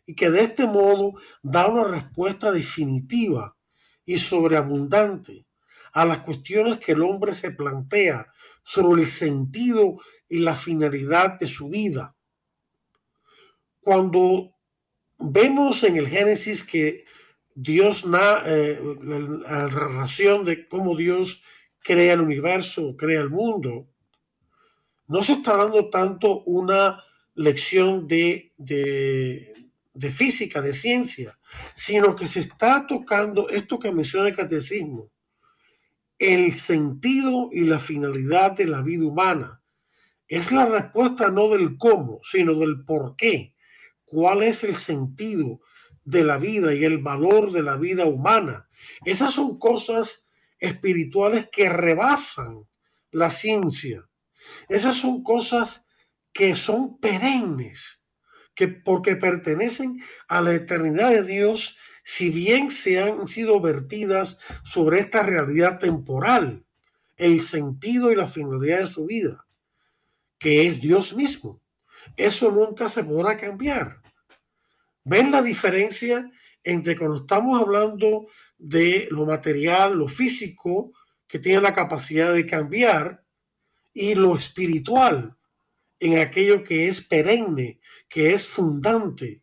[0.07, 3.57] y que de este modo da una respuesta definitiva
[4.05, 5.47] y sobreabundante
[5.93, 8.27] a las cuestiones que el hombre se plantea
[8.63, 9.97] sobre el sentido
[10.29, 12.17] y la finalidad de su vida.
[13.81, 14.55] Cuando
[15.19, 17.05] vemos en el Génesis que
[17.55, 18.05] Dios,
[18.47, 21.45] eh, la relación de cómo Dios
[21.79, 23.89] crea el universo, crea el mundo,
[25.07, 27.01] no se está dando tanto una
[27.35, 28.53] lección de
[30.11, 31.39] física, de ciencia,
[31.75, 35.11] sino que se está tocando esto que menciona el catecismo,
[36.19, 39.63] el sentido y la finalidad de la vida humana.
[40.27, 43.55] Es la respuesta no del cómo, sino del por qué.
[44.05, 45.61] ¿Cuál es el sentido
[46.05, 48.69] de la vida y el valor de la vida humana?
[49.05, 50.29] Esas son cosas
[50.59, 52.67] espirituales que rebasan
[53.11, 54.09] la ciencia.
[54.69, 55.87] Esas son cosas
[56.33, 58.04] que son perennes
[58.55, 65.01] que porque pertenecen a la eternidad de Dios, si bien se han sido vertidas sobre
[65.01, 66.65] esta realidad temporal,
[67.17, 69.47] el sentido y la finalidad de su vida,
[70.39, 71.61] que es Dios mismo.
[72.17, 74.03] Eso nunca se podrá cambiar.
[75.05, 76.31] ¿Ven la diferencia
[76.63, 78.27] entre cuando estamos hablando
[78.59, 80.93] de lo material, lo físico,
[81.27, 83.25] que tiene la capacidad de cambiar,
[83.93, 85.37] y lo espiritual,
[86.01, 89.43] en aquello que es perenne, que es fundante,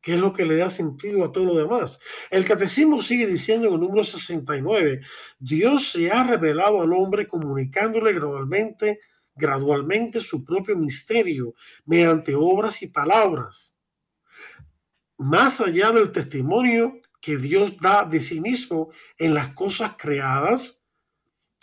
[0.00, 2.00] que es lo que le da sentido a todo lo demás.
[2.30, 5.00] El catecismo sigue diciendo en el número 69,
[5.38, 9.00] Dios se ha revelado al hombre comunicándole gradualmente,
[9.34, 13.74] gradualmente su propio misterio mediante obras y palabras.
[15.18, 20.82] Más allá del testimonio que Dios da de sí mismo en las cosas creadas,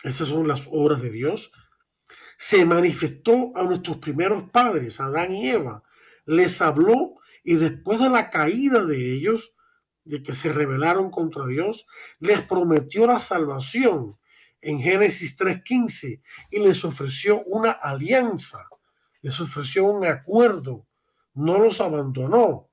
[0.04, 1.50] esas son las obras de Dios,
[2.38, 5.82] se manifestó a nuestros primeros padres, Adán y Eva,
[6.24, 9.56] les habló y después de la caída de ellos,
[10.04, 11.86] de que se rebelaron contra Dios,
[12.20, 14.16] les prometió la salvación
[14.60, 18.68] en Génesis 3.15 y les ofreció una alianza,
[19.20, 20.86] les ofreció un acuerdo,
[21.34, 22.70] no los abandonó.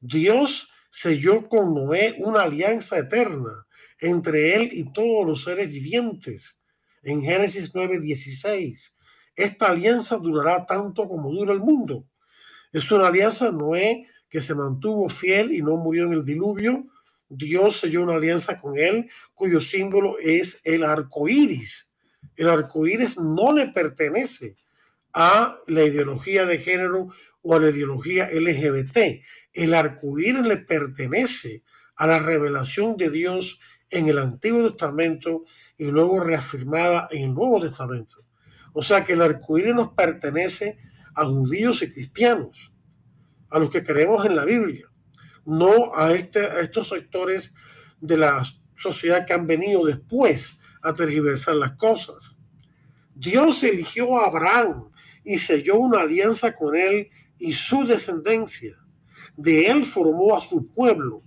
[0.00, 3.66] Dios selló con Noé una alianza eterna
[3.98, 6.61] entre él y todos los seres vivientes
[7.02, 8.96] en Génesis 9:16.
[9.34, 12.06] Esta alianza durará tanto como dura el mundo.
[12.72, 16.86] Es una alianza, Noé, que se mantuvo fiel y no murió en el diluvio.
[17.28, 21.92] Dios selló una alianza con él, cuyo símbolo es el arco iris.
[22.36, 24.56] El arco iris no le pertenece
[25.12, 27.08] a la ideología de género
[27.42, 29.22] o a la ideología LGBT.
[29.52, 31.62] El arco iris le pertenece
[31.96, 33.60] a la revelación de Dios
[33.92, 35.44] en el Antiguo Testamento
[35.76, 38.24] y luego reafirmada en el Nuevo Testamento.
[38.72, 40.78] O sea que el arcoíris nos pertenece
[41.14, 42.74] a judíos y cristianos,
[43.50, 44.86] a los que creemos en la Biblia,
[45.44, 47.54] no a, este, a estos sectores
[48.00, 48.42] de la
[48.76, 52.36] sociedad que han venido después a tergiversar las cosas.
[53.14, 54.90] Dios eligió a Abraham
[55.22, 58.78] y selló una alianza con él y su descendencia.
[59.36, 61.22] De él formó a su pueblo,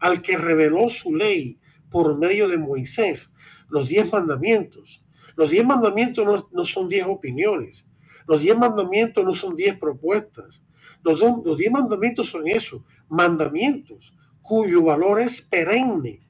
[0.00, 1.60] al que reveló su ley
[1.92, 3.32] por medio de Moisés,
[3.68, 5.04] los diez mandamientos.
[5.36, 7.86] Los diez mandamientos no, son diez opiniones.
[8.26, 10.64] Los diez mandamientos no son diez propuestas.
[11.04, 16.28] Los, los diez mandamientos son eso, mandamientos cuyo valor es perenne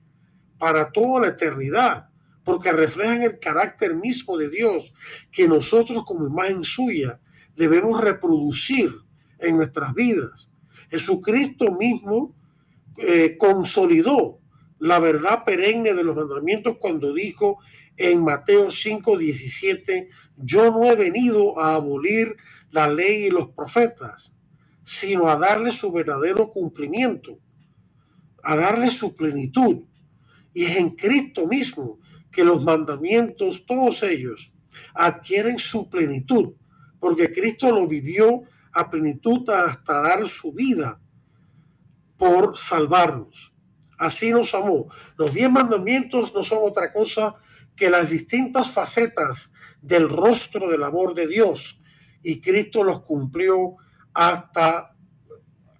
[0.59, 2.09] para toda la eternidad,
[2.45, 4.93] porque reflejan el carácter mismo de Dios
[5.33, 7.19] que nosotros como imagen suya
[7.57, 8.93] debemos reproducir
[9.39, 10.53] en nuestras vidas.
[10.91, 12.37] Jesucristo mismo
[12.99, 14.42] eh, consolidó
[14.83, 17.59] la verdad perenne de los mandamientos cuando dijo
[17.97, 20.09] en Mateo 5, 17,
[20.39, 22.35] yo no he venido a abolir
[22.73, 24.37] la ley y los profetas,
[24.83, 27.39] sino a darle su verdadero cumplimiento,
[28.43, 29.85] a darle su plenitud.
[30.53, 32.01] Y es en Cristo mismo
[32.33, 34.53] que los mandamientos, todos ellos,
[34.95, 36.55] adquieren su plenitud,
[36.99, 41.01] porque Cristo lo vivió a plenitud hasta dar su vida
[42.17, 43.52] por salvarnos.
[44.03, 44.89] Así nos amó.
[45.17, 47.37] Los diez mandamientos no son otra cosa
[47.77, 51.79] que las distintas facetas del rostro del amor de Dios.
[52.21, 53.77] Y Cristo los cumplió
[54.13, 54.97] hasta,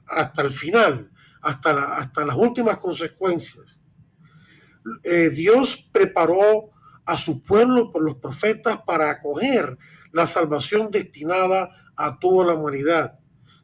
[0.07, 1.11] hasta el final,
[1.41, 3.81] hasta, hasta las últimas consecuencias.
[5.03, 6.71] Eh, Dios preparó
[7.05, 9.77] a su pueblo por los profetas para acoger
[10.13, 13.19] la salvación destinada a toda la humanidad.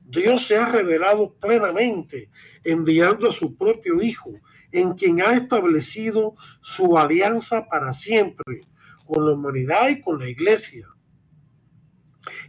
[0.04, 2.30] Dios se ha revelado plenamente
[2.64, 4.32] enviando a su propio Hijo
[4.72, 8.66] en quien ha establecido su alianza para siempre
[9.06, 10.86] con la humanidad y con la iglesia.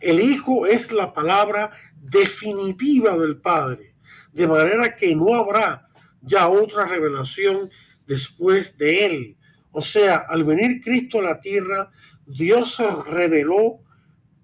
[0.01, 3.95] El Hijo es la palabra definitiva del Padre,
[4.33, 5.87] de manera que no habrá
[6.21, 7.69] ya otra revelación
[8.05, 9.37] después de él.
[9.71, 11.91] O sea, al venir Cristo a la tierra,
[12.25, 13.79] Dios se reveló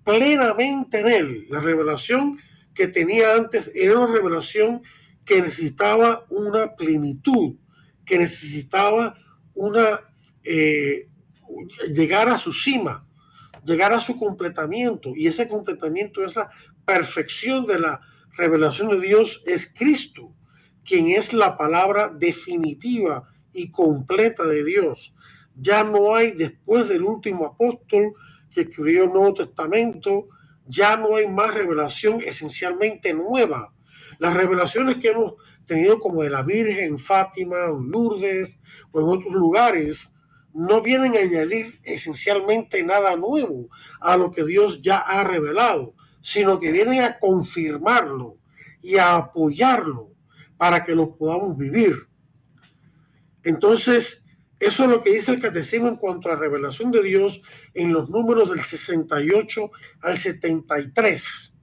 [0.03, 1.47] plenamente en él.
[1.49, 2.37] La revelación
[2.73, 4.81] que tenía antes era una revelación
[5.25, 7.55] que necesitaba una plenitud,
[8.05, 9.15] que necesitaba
[9.53, 10.01] una
[10.43, 11.09] eh,
[11.93, 13.07] llegar a su cima,
[13.63, 15.15] llegar a su completamiento.
[15.15, 16.49] Y ese completamiento, esa
[16.85, 18.01] perfección de la
[18.37, 20.33] revelación de Dios es Cristo,
[20.83, 25.13] quien es la palabra definitiva y completa de Dios.
[25.55, 28.13] Ya no hay, después del último apóstol
[28.51, 30.27] que escribió el Nuevo Testamento,
[30.67, 33.73] ya no hay más revelación esencialmente nueva.
[34.19, 35.35] Las revelaciones que hemos
[35.65, 38.59] tenido como de la Virgen Fátima Lourdes
[38.91, 40.11] o en otros lugares,
[40.55, 43.67] no vienen a añadir esencialmente nada nuevo
[43.99, 48.37] a lo que Dios ya ha revelado, sino que vienen a confirmarlo
[48.81, 50.13] y a apoyarlo
[50.57, 52.07] para que lo podamos vivir.
[53.43, 54.25] Entonces,
[54.59, 57.41] eso es lo que dice el catecismo en cuanto a la revelación de Dios
[57.73, 61.54] en los números del 68 al 73.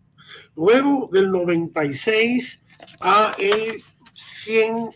[0.54, 2.64] Luego del 96
[3.00, 3.82] a el
[4.14, 4.90] 100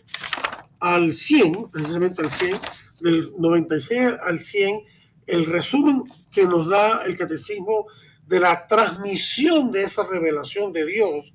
[0.79, 2.59] al 100, precisamente al 100,
[3.01, 4.81] del 96 al 100,
[5.25, 7.87] el resumen que nos da el catecismo
[8.27, 11.33] de la transmisión de esa revelación de Dios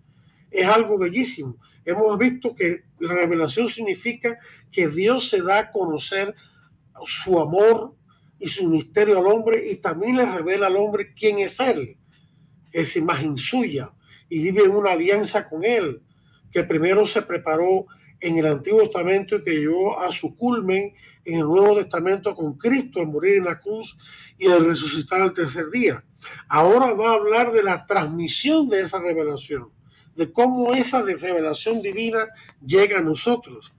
[0.50, 1.56] es algo bellísimo.
[1.84, 4.38] Hemos visto que la revelación significa
[4.70, 6.34] que Dios se da a conocer
[7.04, 7.96] su amor
[8.38, 11.96] y su misterio al hombre y también le revela al hombre quién es Él,
[12.70, 13.92] es imagen suya
[14.32, 16.00] y vive una alianza con Él,
[16.50, 17.84] que primero se preparó
[18.18, 20.94] en el Antiguo Testamento y que llegó a su culmen
[21.26, 23.98] en el Nuevo Testamento con Cristo al morir en la cruz
[24.38, 26.02] y al resucitar al tercer día.
[26.48, 29.68] Ahora va a hablar de la transmisión de esa revelación,
[30.16, 32.28] de cómo esa revelación divina
[32.66, 33.74] llega a nosotros.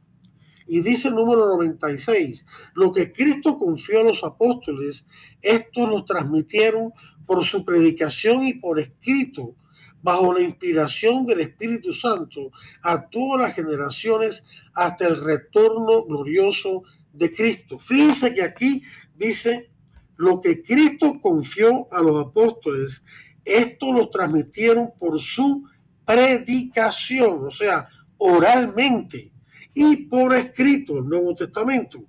[0.67, 2.45] Y dice el número 96,
[2.75, 5.07] lo que Cristo confió a los apóstoles,
[5.41, 6.93] estos lo transmitieron
[7.25, 9.55] por su predicación y por escrito,
[10.03, 12.51] bajo la inspiración del Espíritu Santo,
[12.83, 14.45] a todas las generaciones
[14.75, 17.79] hasta el retorno glorioso de Cristo.
[17.79, 18.83] Fíjense que aquí
[19.15, 19.71] dice,
[20.17, 23.03] lo que Cristo confió a los apóstoles,
[23.45, 25.67] esto lo transmitieron por su
[26.05, 27.87] predicación, o sea,
[28.17, 29.31] oralmente
[29.73, 32.05] y por escrito, el Nuevo Testamento,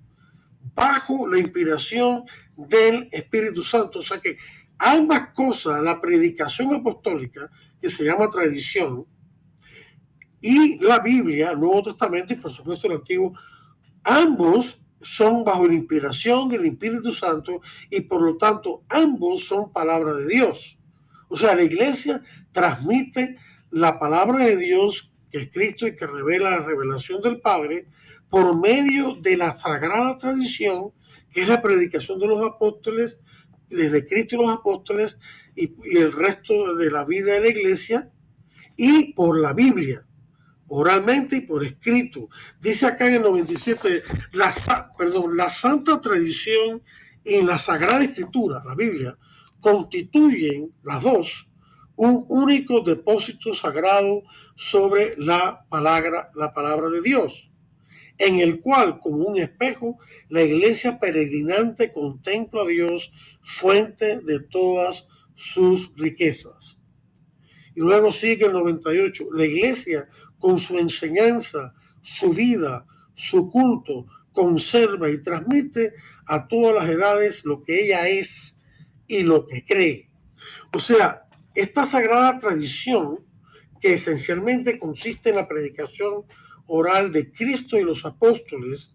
[0.75, 2.23] bajo la inspiración
[2.55, 3.99] del Espíritu Santo.
[3.99, 4.37] O sea que
[4.77, 7.49] ambas cosas, la predicación apostólica,
[7.81, 9.05] que se llama tradición,
[10.41, 13.33] y la Biblia, el Nuevo Testamento y por supuesto el Antiguo,
[14.03, 20.13] ambos son bajo la inspiración del Espíritu Santo y por lo tanto ambos son palabra
[20.13, 20.77] de Dios.
[21.29, 22.21] O sea, la iglesia
[22.51, 23.37] transmite
[23.71, 27.87] la palabra de Dios que es Cristo y que revela la revelación del Padre
[28.29, 30.91] por medio de la sagrada tradición
[31.31, 33.19] que es la predicación de los apóstoles,
[33.69, 35.19] desde Cristo y los apóstoles
[35.55, 38.11] y, el resto de la vida de la iglesia,
[38.77, 40.05] y por la Biblia,
[40.67, 42.29] oralmente y por escrito.
[42.59, 44.03] Dice acá en el 97,
[44.33, 44.53] la,
[44.97, 46.83] perdón, la santa tradición
[47.23, 49.17] y la sagrada escritura, la Biblia,
[49.61, 51.51] constituyen las dos
[51.95, 54.23] un único depósito sagrado
[54.55, 57.49] sobre la palabra, la palabra de Dios,
[58.17, 59.97] en el cual, como un espejo,
[60.29, 66.81] la iglesia peregrinante contempla a Dios, fuente de todas sus riquezas.
[67.75, 70.07] Y luego sigue el 98, la iglesia
[70.39, 75.93] con su enseñanza, su vida, su culto, conserva y transmite
[76.27, 78.61] a todas las edades lo que ella es
[79.07, 80.09] y lo que cree.
[80.73, 83.25] O sea, esta sagrada tradición,
[83.79, 86.23] que esencialmente consiste en la predicación
[86.67, 88.91] oral de Cristo y los apóstoles,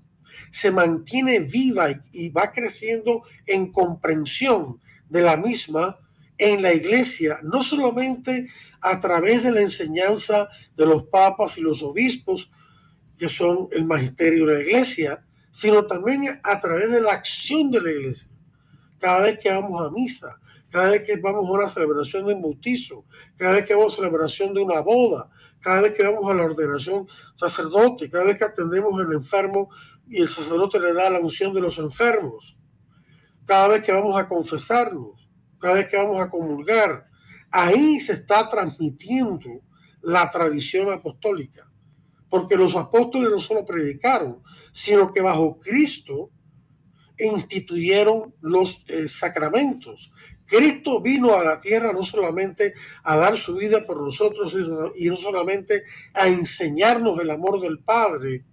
[0.51, 5.99] se mantiene viva y va creciendo en comprensión de la misma
[6.41, 8.49] en la iglesia, no solamente
[8.81, 12.51] a través de la enseñanza de los papas y los obispos,
[13.19, 17.83] que son el magisterio de la iglesia, sino también a través de la acción de
[17.83, 18.31] la iglesia.
[18.99, 22.41] Cada vez que vamos a misa, cada vez que vamos a una celebración de un
[22.43, 23.05] bautizo,
[23.37, 25.29] cada vez que vamos a celebración de una boda,
[25.61, 29.69] cada vez que vamos a la ordenación sacerdote, cada vez que atendemos al enfermo
[30.09, 32.57] y el sacerdote le da la unción de los enfermos,
[33.45, 35.20] cada vez que vamos a confesarnos,
[35.61, 37.07] cada vez que vamos a comulgar,
[37.51, 39.63] ahí se está transmitiendo
[40.03, 41.71] la tradición apostólica.
[42.29, 44.43] Porque los apóstoles no solo predicaron,
[44.73, 46.31] sino que bajo Cristo
[47.19, 50.11] instituyeron los eh, sacramentos,
[50.51, 54.53] Cristo vino a la tierra no solamente a dar su vida por nosotros
[54.97, 58.45] y no solamente a enseñarnos el amor del Padre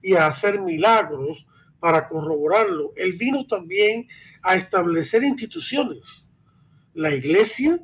[0.00, 1.48] y a hacer milagros
[1.80, 2.92] para corroborarlo.
[2.94, 4.06] Él vino también
[4.42, 6.24] a establecer instituciones.
[6.94, 7.80] La iglesia,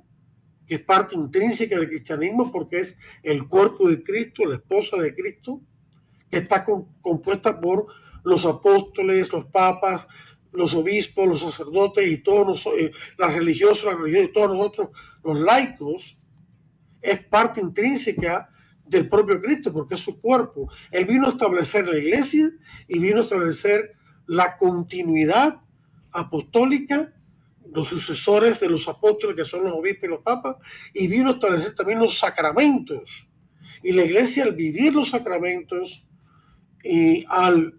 [0.67, 5.15] que es parte intrínseca del cristianismo porque es el cuerpo de Cristo, la esposa de
[5.15, 5.61] Cristo,
[6.31, 6.65] que está
[7.01, 7.87] compuesta por
[8.25, 10.07] los apóstoles, los papas,
[10.53, 14.89] los obispos, los sacerdotes y todos nosotros, eh, las religiosas, las religiosas y todos nosotros,
[15.23, 16.19] los laicos,
[17.01, 18.49] es parte intrínseca
[18.85, 20.69] del propio Cristo, porque es su cuerpo.
[20.91, 22.51] Él vino a establecer la iglesia
[22.89, 23.93] y vino a establecer
[24.27, 25.61] la continuidad
[26.13, 27.13] apostólica,
[27.77, 30.57] los sucesores de los apóstoles que son los obispos y los papas,
[30.95, 33.29] y vino a establecer también los sacramentos.
[33.83, 36.09] Y la iglesia al vivir los sacramentos
[36.83, 37.79] y al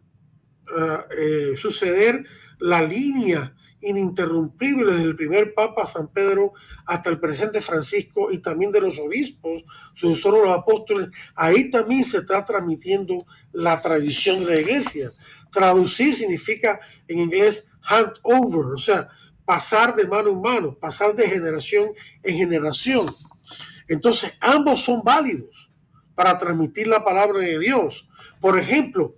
[0.77, 2.23] eh, eh, suceder
[2.59, 6.53] la línea ininterrumpible desde el primer Papa San Pedro
[6.85, 12.17] hasta el presente Francisco y también de los obispos, solo los apóstoles, ahí también se
[12.17, 15.11] está transmitiendo la tradición de la iglesia.
[15.51, 19.09] Traducir significa en inglés hand over, o sea,
[19.47, 23.15] pasar de mano en mano, pasar de generación en generación.
[23.87, 25.71] Entonces, ambos son válidos.
[26.15, 28.09] para transmitir la palabra de Dios.
[28.41, 29.15] Por ejemplo,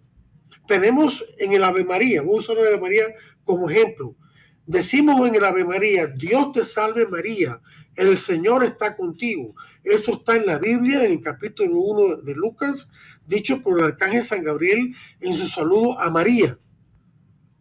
[0.68, 3.06] tenemos en el Ave María, voy a usar el Ave María
[3.46, 4.18] como ejemplo.
[4.66, 7.62] Decimos en el Ave María, Dios te salve María,
[7.96, 9.56] el Señor está contigo.
[9.82, 12.92] Esto está en la Biblia, en el capítulo 1 de Lucas,
[13.26, 16.60] dicho por el arcángel San Gabriel en su saludo a María,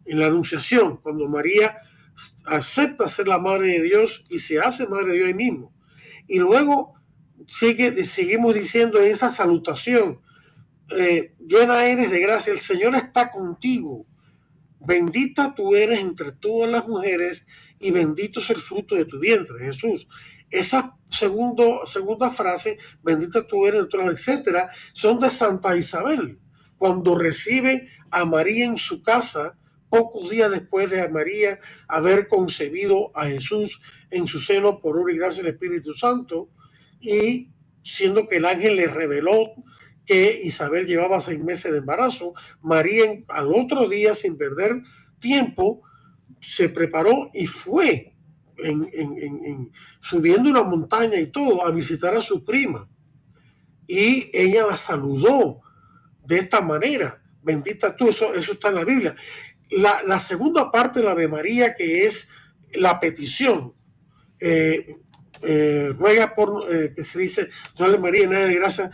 [0.03, 1.77] en la Anunciación, cuando María
[2.45, 5.73] acepta ser la madre de Dios y se hace madre de Dios ahí mismo.
[6.27, 6.93] Y luego
[7.47, 10.21] sigue, seguimos diciendo en esa salutación,
[10.97, 14.05] eh, llena eres de gracia, el Señor está contigo.
[14.79, 17.47] Bendita tú eres entre todas las mujeres
[17.79, 20.07] y bendito es el fruto de tu vientre, Jesús.
[20.49, 26.39] Esa segundo, segunda frase, bendita tú eres, etcétera, son de Santa Isabel,
[26.77, 29.57] cuando recibe a María en su casa,
[29.89, 33.81] pocos días después de María haber concebido a Jesús
[34.11, 36.49] en su seno por obra y gracia del Espíritu Santo,
[36.99, 37.51] y
[37.83, 39.53] siendo que el ángel le reveló
[40.05, 44.81] que Isabel llevaba seis meses de embarazo, María al otro día, sin perder
[45.19, 45.81] tiempo,
[46.39, 48.15] se preparó y fue
[48.57, 49.71] en,
[50.01, 52.89] subiendo una montaña y todo a visitar a su prima.
[53.87, 55.61] Y ella la saludó
[56.25, 57.21] de esta manera.
[57.41, 59.15] Bendita tú, eso, eso está en la Biblia.
[59.71, 62.29] La, segunda parte de la Ave María, que es
[62.73, 63.73] la petición,
[64.39, 64.95] eh,
[65.43, 67.49] eh, ruega por, eh, que se dice,
[67.99, 68.91] María, llena de gracia,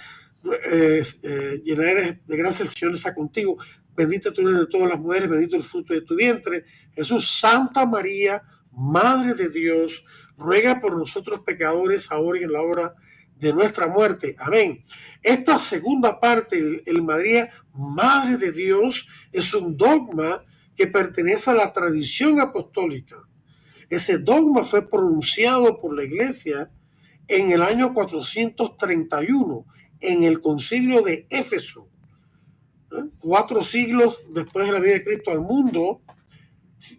[1.63, 3.57] llena de gracia, el Señor está contigo.
[3.95, 6.65] Bendita tú eres de todas las mujeres, bendito el fruto de tu vientre.
[6.93, 10.03] Jesús, Santa María, Madre de Dios,
[10.37, 12.93] ruega por nosotros pecadores, ahora y en la hora
[13.37, 14.35] de nuestra muerte.
[14.37, 14.83] Amén.
[15.23, 20.43] Esta segunda parte, el, el María, Madre de Dios, es un dogma
[20.75, 23.17] que pertenece a la tradición apostólica.
[23.89, 26.71] Ese dogma fue pronunciado por la iglesia
[27.27, 29.65] en el año 431
[29.99, 31.89] en el concilio de Éfeso.
[32.91, 33.05] ¿eh?
[33.19, 36.01] Cuatro siglos después de la vida de Cristo al mundo,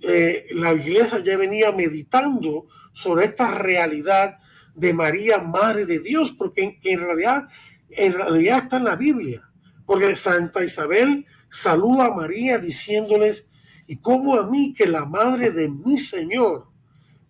[0.02, 4.38] eh, la iglesia ya venía meditando sobre esta realidad
[4.74, 7.48] de María, Madre de Dios, porque en, realidad,
[7.90, 9.42] en realidad está en la Biblia.
[9.86, 13.50] Porque Santa Isabel saluda a María diciéndoles,
[13.86, 16.68] y como a mí que la madre de mi Señor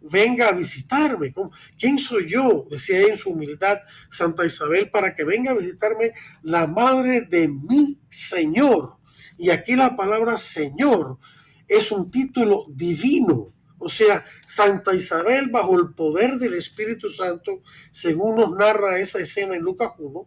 [0.00, 1.34] venga a visitarme.
[1.78, 2.66] ¿Quién soy yo?
[2.70, 3.78] Decía en su humildad
[4.10, 8.96] Santa Isabel, para que venga a visitarme la madre de mi Señor.
[9.38, 11.18] Y aquí la palabra Señor
[11.68, 13.52] es un título divino.
[13.78, 19.54] O sea, Santa Isabel bajo el poder del Espíritu Santo, según nos narra esa escena
[19.54, 20.26] en Lucas 1,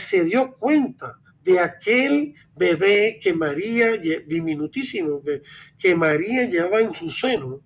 [0.00, 5.22] se dio cuenta de aquel bebé que María, diminutísimo,
[5.78, 7.62] que María llevaba en su seno,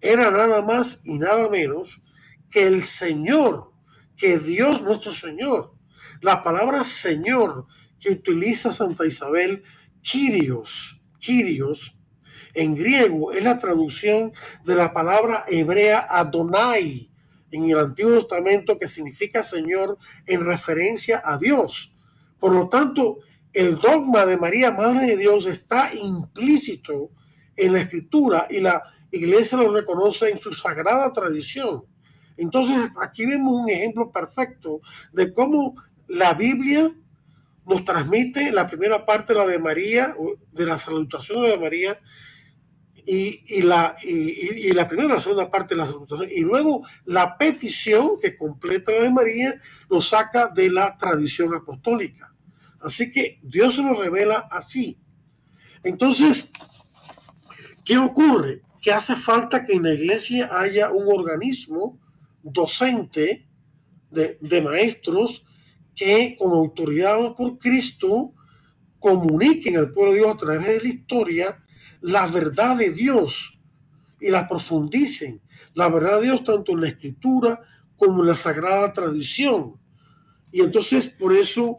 [0.00, 2.00] era nada más y nada menos
[2.48, 3.72] que el Señor,
[4.16, 5.74] que Dios nuestro Señor.
[6.22, 7.66] La palabra Señor
[7.98, 9.64] que utiliza Santa Isabel,
[10.02, 11.96] Kyrios, Kyrios,
[12.54, 14.32] en griego es la traducción
[14.64, 17.10] de la palabra hebrea Adonai
[17.50, 21.96] en el Antiguo Testamento que significa Señor en referencia a Dios.
[22.40, 23.18] Por lo tanto,
[23.52, 27.10] el dogma de María, Madre de Dios, está implícito
[27.56, 31.84] en la escritura y la iglesia lo reconoce en su sagrada tradición.
[32.36, 34.80] Entonces, aquí vemos un ejemplo perfecto
[35.12, 35.74] de cómo
[36.08, 36.90] la Biblia
[37.66, 40.14] nos transmite la primera parte la de María,
[40.52, 42.00] de la salutación de María,
[43.06, 46.28] y, la, y, la primera y la segunda parte de la salutación.
[46.30, 52.29] Y luego la petición que completa la de María lo saca de la tradición apostólica.
[52.80, 54.98] Así que Dios se nos revela así.
[55.82, 56.50] Entonces,
[57.84, 58.62] ¿qué ocurre?
[58.80, 62.00] que hace falta que en la iglesia haya un organismo
[62.42, 63.46] docente
[64.10, 65.44] de, maestros
[65.94, 68.32] que como autoridad por Cristo
[68.98, 71.64] comuniquen al pueblo de Dios a través de la historia
[72.00, 73.58] la verdad de Dios
[74.20, 75.42] y la profundicen.
[75.74, 77.60] La verdad de Dios tanto en la escritura
[77.96, 79.78] como en la sagrada tradición.
[80.50, 81.78] Y entonces por eso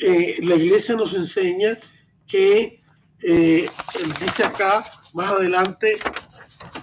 [0.00, 1.78] eh, la iglesia nos enseña
[2.26, 2.82] que,
[3.22, 3.68] eh,
[4.20, 4.84] dice acá
[5.14, 5.98] más adelante,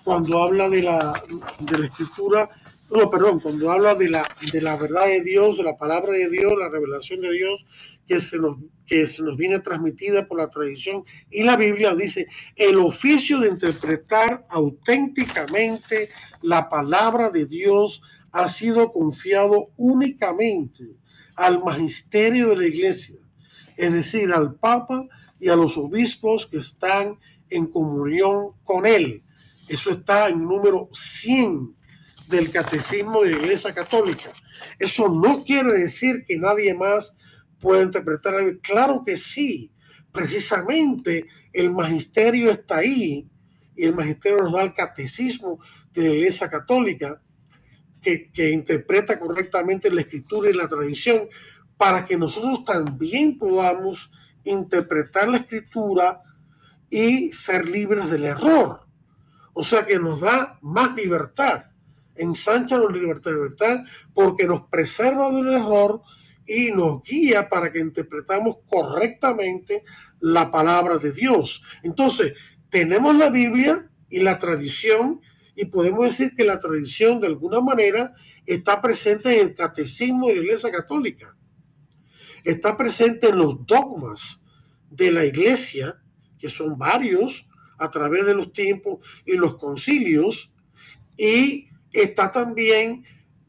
[0.04, 1.24] cuando habla de la,
[1.60, 2.50] de la escritura,
[2.90, 6.30] no, perdón, cuando habla de la, de la verdad de Dios, de la palabra de
[6.30, 7.66] Dios, la revelación de Dios
[8.08, 12.28] que se, nos, que se nos viene transmitida por la tradición y la Biblia, dice,
[12.56, 16.10] el oficio de interpretar auténticamente
[16.42, 20.96] la palabra de Dios ha sido confiado únicamente
[21.36, 23.18] al magisterio de la iglesia,
[23.78, 25.06] es decir, al Papa
[25.40, 27.20] y a los obispos que están
[27.50, 29.24] en comunión con él.
[29.68, 31.76] Eso está en número 100
[32.28, 34.32] del Catecismo de la Iglesia Católica.
[34.80, 37.16] Eso no quiere decir que nadie más
[37.60, 38.34] pueda interpretar.
[38.62, 39.72] Claro que sí.
[40.12, 43.28] Precisamente el magisterio está ahí
[43.76, 45.60] y el magisterio nos da el catecismo
[45.94, 47.22] de la Iglesia Católica
[48.06, 51.28] que, interpreta correctamente la escritura y la tradición
[51.78, 54.12] para que nosotros también podamos
[54.44, 56.22] interpretar la escritura
[56.90, 58.82] y ser libres del error.
[59.54, 61.66] O sea que nos da más libertad,
[62.16, 63.80] ensancha la libertad, libertad,
[64.14, 66.02] porque nos preserva del error
[66.46, 69.84] y nos guía para que interpretamos correctamente
[70.20, 71.64] la palabra de Dios.
[71.82, 72.34] Entonces,
[72.70, 75.22] tenemos la Biblia y la tradición
[75.56, 78.14] y podemos decir que la tradición de alguna manera
[78.46, 81.36] está presente en el catecismo de la Iglesia Católica.
[82.44, 84.46] Está presente en los dogmas
[84.90, 86.02] de la Iglesia,
[86.38, 87.48] que son varios
[87.78, 90.52] a través de los tiempos y los concilios,
[91.18, 93.06] y está también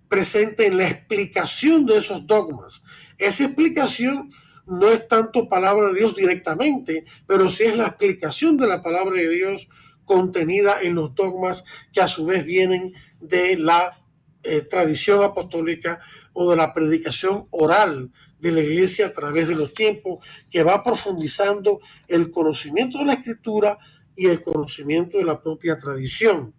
[0.09, 2.85] presente en la explicación de esos dogmas.
[3.19, 4.31] Esa explicación
[4.67, 9.17] no es tanto palabra de Dios directamente, pero sí es la explicación de la palabra
[9.17, 9.69] de Dios
[10.07, 14.01] contenida en los dogmas que a su vez vienen de la
[14.43, 16.01] eh, tradición apostólica
[16.33, 20.85] o de la predicación oral de la iglesia a través de los tiempos, que va
[20.85, 23.79] profundizando el conocimiento de la escritura
[24.15, 26.55] y el conocimiento de la propia tradición.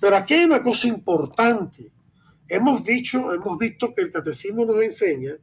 [0.00, 1.92] Pero aquí hay una cosa importante.
[2.48, 5.34] Hemos dicho, hemos visto que el catecismo nos enseña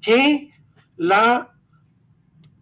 [0.00, 0.50] que
[0.96, 1.54] la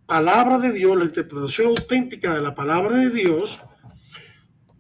[0.07, 3.61] palabra de Dios, la interpretación auténtica de la palabra de Dios,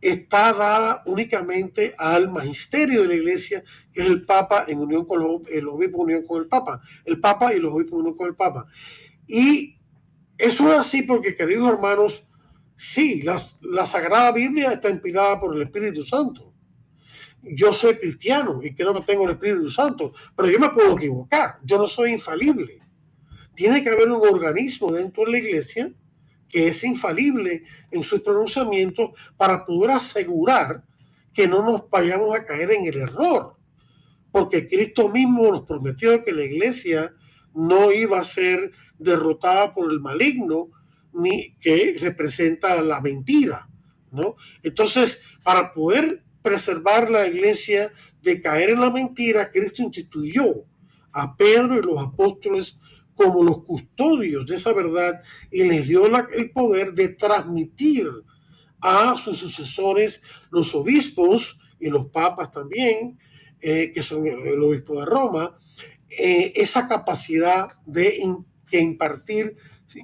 [0.08, 5.20] está dada únicamente al magisterio de la iglesia, que es el Papa en unión con
[5.20, 8.16] los, el obispo en unión con el Papa, el Papa y los obispos en unión
[8.16, 8.66] con el Papa.
[9.26, 9.78] Y
[10.38, 12.24] eso es así porque, queridos hermanos,
[12.76, 16.52] sí, la Sagrada Biblia está inspirada por el Espíritu Santo.
[17.42, 21.58] Yo soy cristiano y creo que tengo el Espíritu Santo, pero yo me puedo equivocar,
[21.62, 22.80] yo no soy infalible.
[23.54, 25.92] Tiene que haber un organismo dentro de la iglesia
[26.48, 30.84] que es infalible en sus pronunciamientos para poder asegurar
[31.32, 33.56] que no nos vayamos a caer en el error.
[34.30, 37.14] Porque Cristo mismo nos prometió que la iglesia
[37.54, 40.70] no iba a ser derrotada por el maligno,
[41.12, 43.68] ni que representa la mentira,
[44.10, 44.36] ¿no?
[44.62, 47.92] Entonces, para poder preservar la iglesia
[48.22, 50.64] de caer en la mentira, Cristo instituyó
[51.12, 52.78] a Pedro y los apóstoles
[53.16, 58.08] como los custodios de esa verdad y les dio el poder de transmitir
[58.80, 63.18] a sus sucesores, los obispos y los papas también,
[63.60, 65.56] eh, que son el, obispo de Roma,
[66.10, 68.20] eh, esa capacidad de
[68.70, 69.56] impartir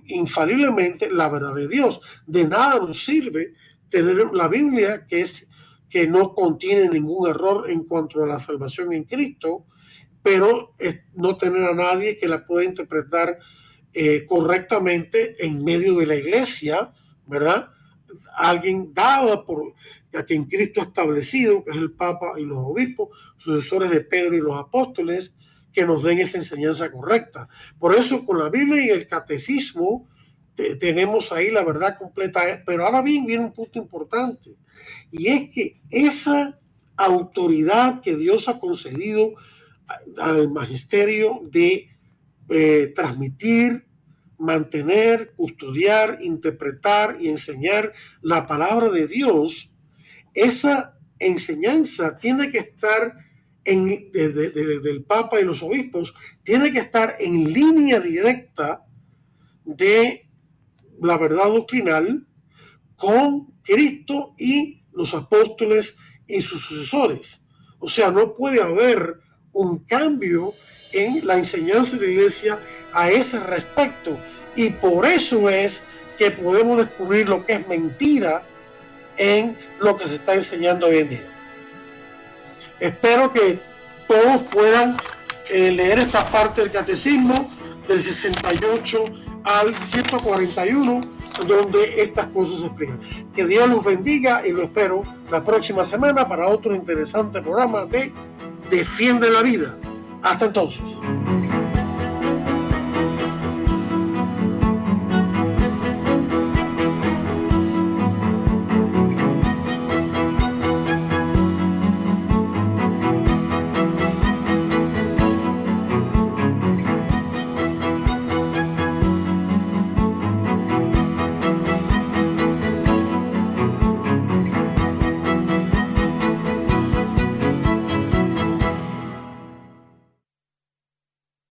[0.06, 2.00] infaliblemente la verdad de Dios.
[2.26, 3.54] De nada nos sirve
[3.88, 5.46] tener la Biblia que es
[5.88, 9.66] que no contiene ningún error en cuanto a la salvación en Cristo,
[10.22, 10.74] pero
[11.14, 13.38] no tener a nadie que la pueda interpretar
[13.92, 16.92] eh, correctamente en medio de la iglesia,
[17.26, 17.70] ¿verdad?
[18.36, 19.74] Alguien dado por
[20.14, 23.08] a quien Cristo ha establecido, que es el Papa y los obispos,
[23.38, 25.34] sucesores de Pedro y los apóstoles,
[25.72, 27.48] que nos den esa enseñanza correcta.
[27.78, 30.06] Por eso con la Biblia y el catecismo
[30.54, 32.42] tenemos ahí la verdad completa.
[32.66, 34.56] Pero ahora bien viene un punto importante,
[35.10, 36.58] y es que esa
[36.96, 39.32] autoridad que Dios ha concedido
[40.18, 41.88] al magisterio de
[42.48, 43.86] eh, transmitir,
[44.38, 49.76] mantener, custodiar, interpretar y enseñar la palabra de Dios,
[50.34, 53.14] esa enseñanza tiene que estar
[53.64, 58.84] en, del Papa y los obispos, tiene que estar en línea directa
[59.64, 60.28] de
[61.00, 62.26] la verdad doctrinal
[62.96, 67.42] con Cristo y los apóstoles y sus sucesores.
[67.78, 69.20] O sea, no puede haber
[69.52, 70.54] un cambio
[70.92, 72.58] en la enseñanza de la iglesia
[72.92, 74.18] a ese respecto.
[74.56, 75.84] Y por eso es
[76.18, 78.42] que podemos descubrir lo que es mentira
[79.16, 81.32] en lo que se está enseñando hoy en día.
[82.80, 83.60] Espero que
[84.08, 84.96] todos puedan
[85.50, 87.50] eh, leer esta parte del catecismo
[87.88, 89.04] del 68
[89.44, 91.00] al 141,
[91.46, 93.00] donde estas cosas se explican.
[93.34, 98.12] Que Dios los bendiga y lo espero la próxima semana para otro interesante programa de
[98.72, 99.76] Defiende la vida.
[100.22, 100.98] Hasta entonces.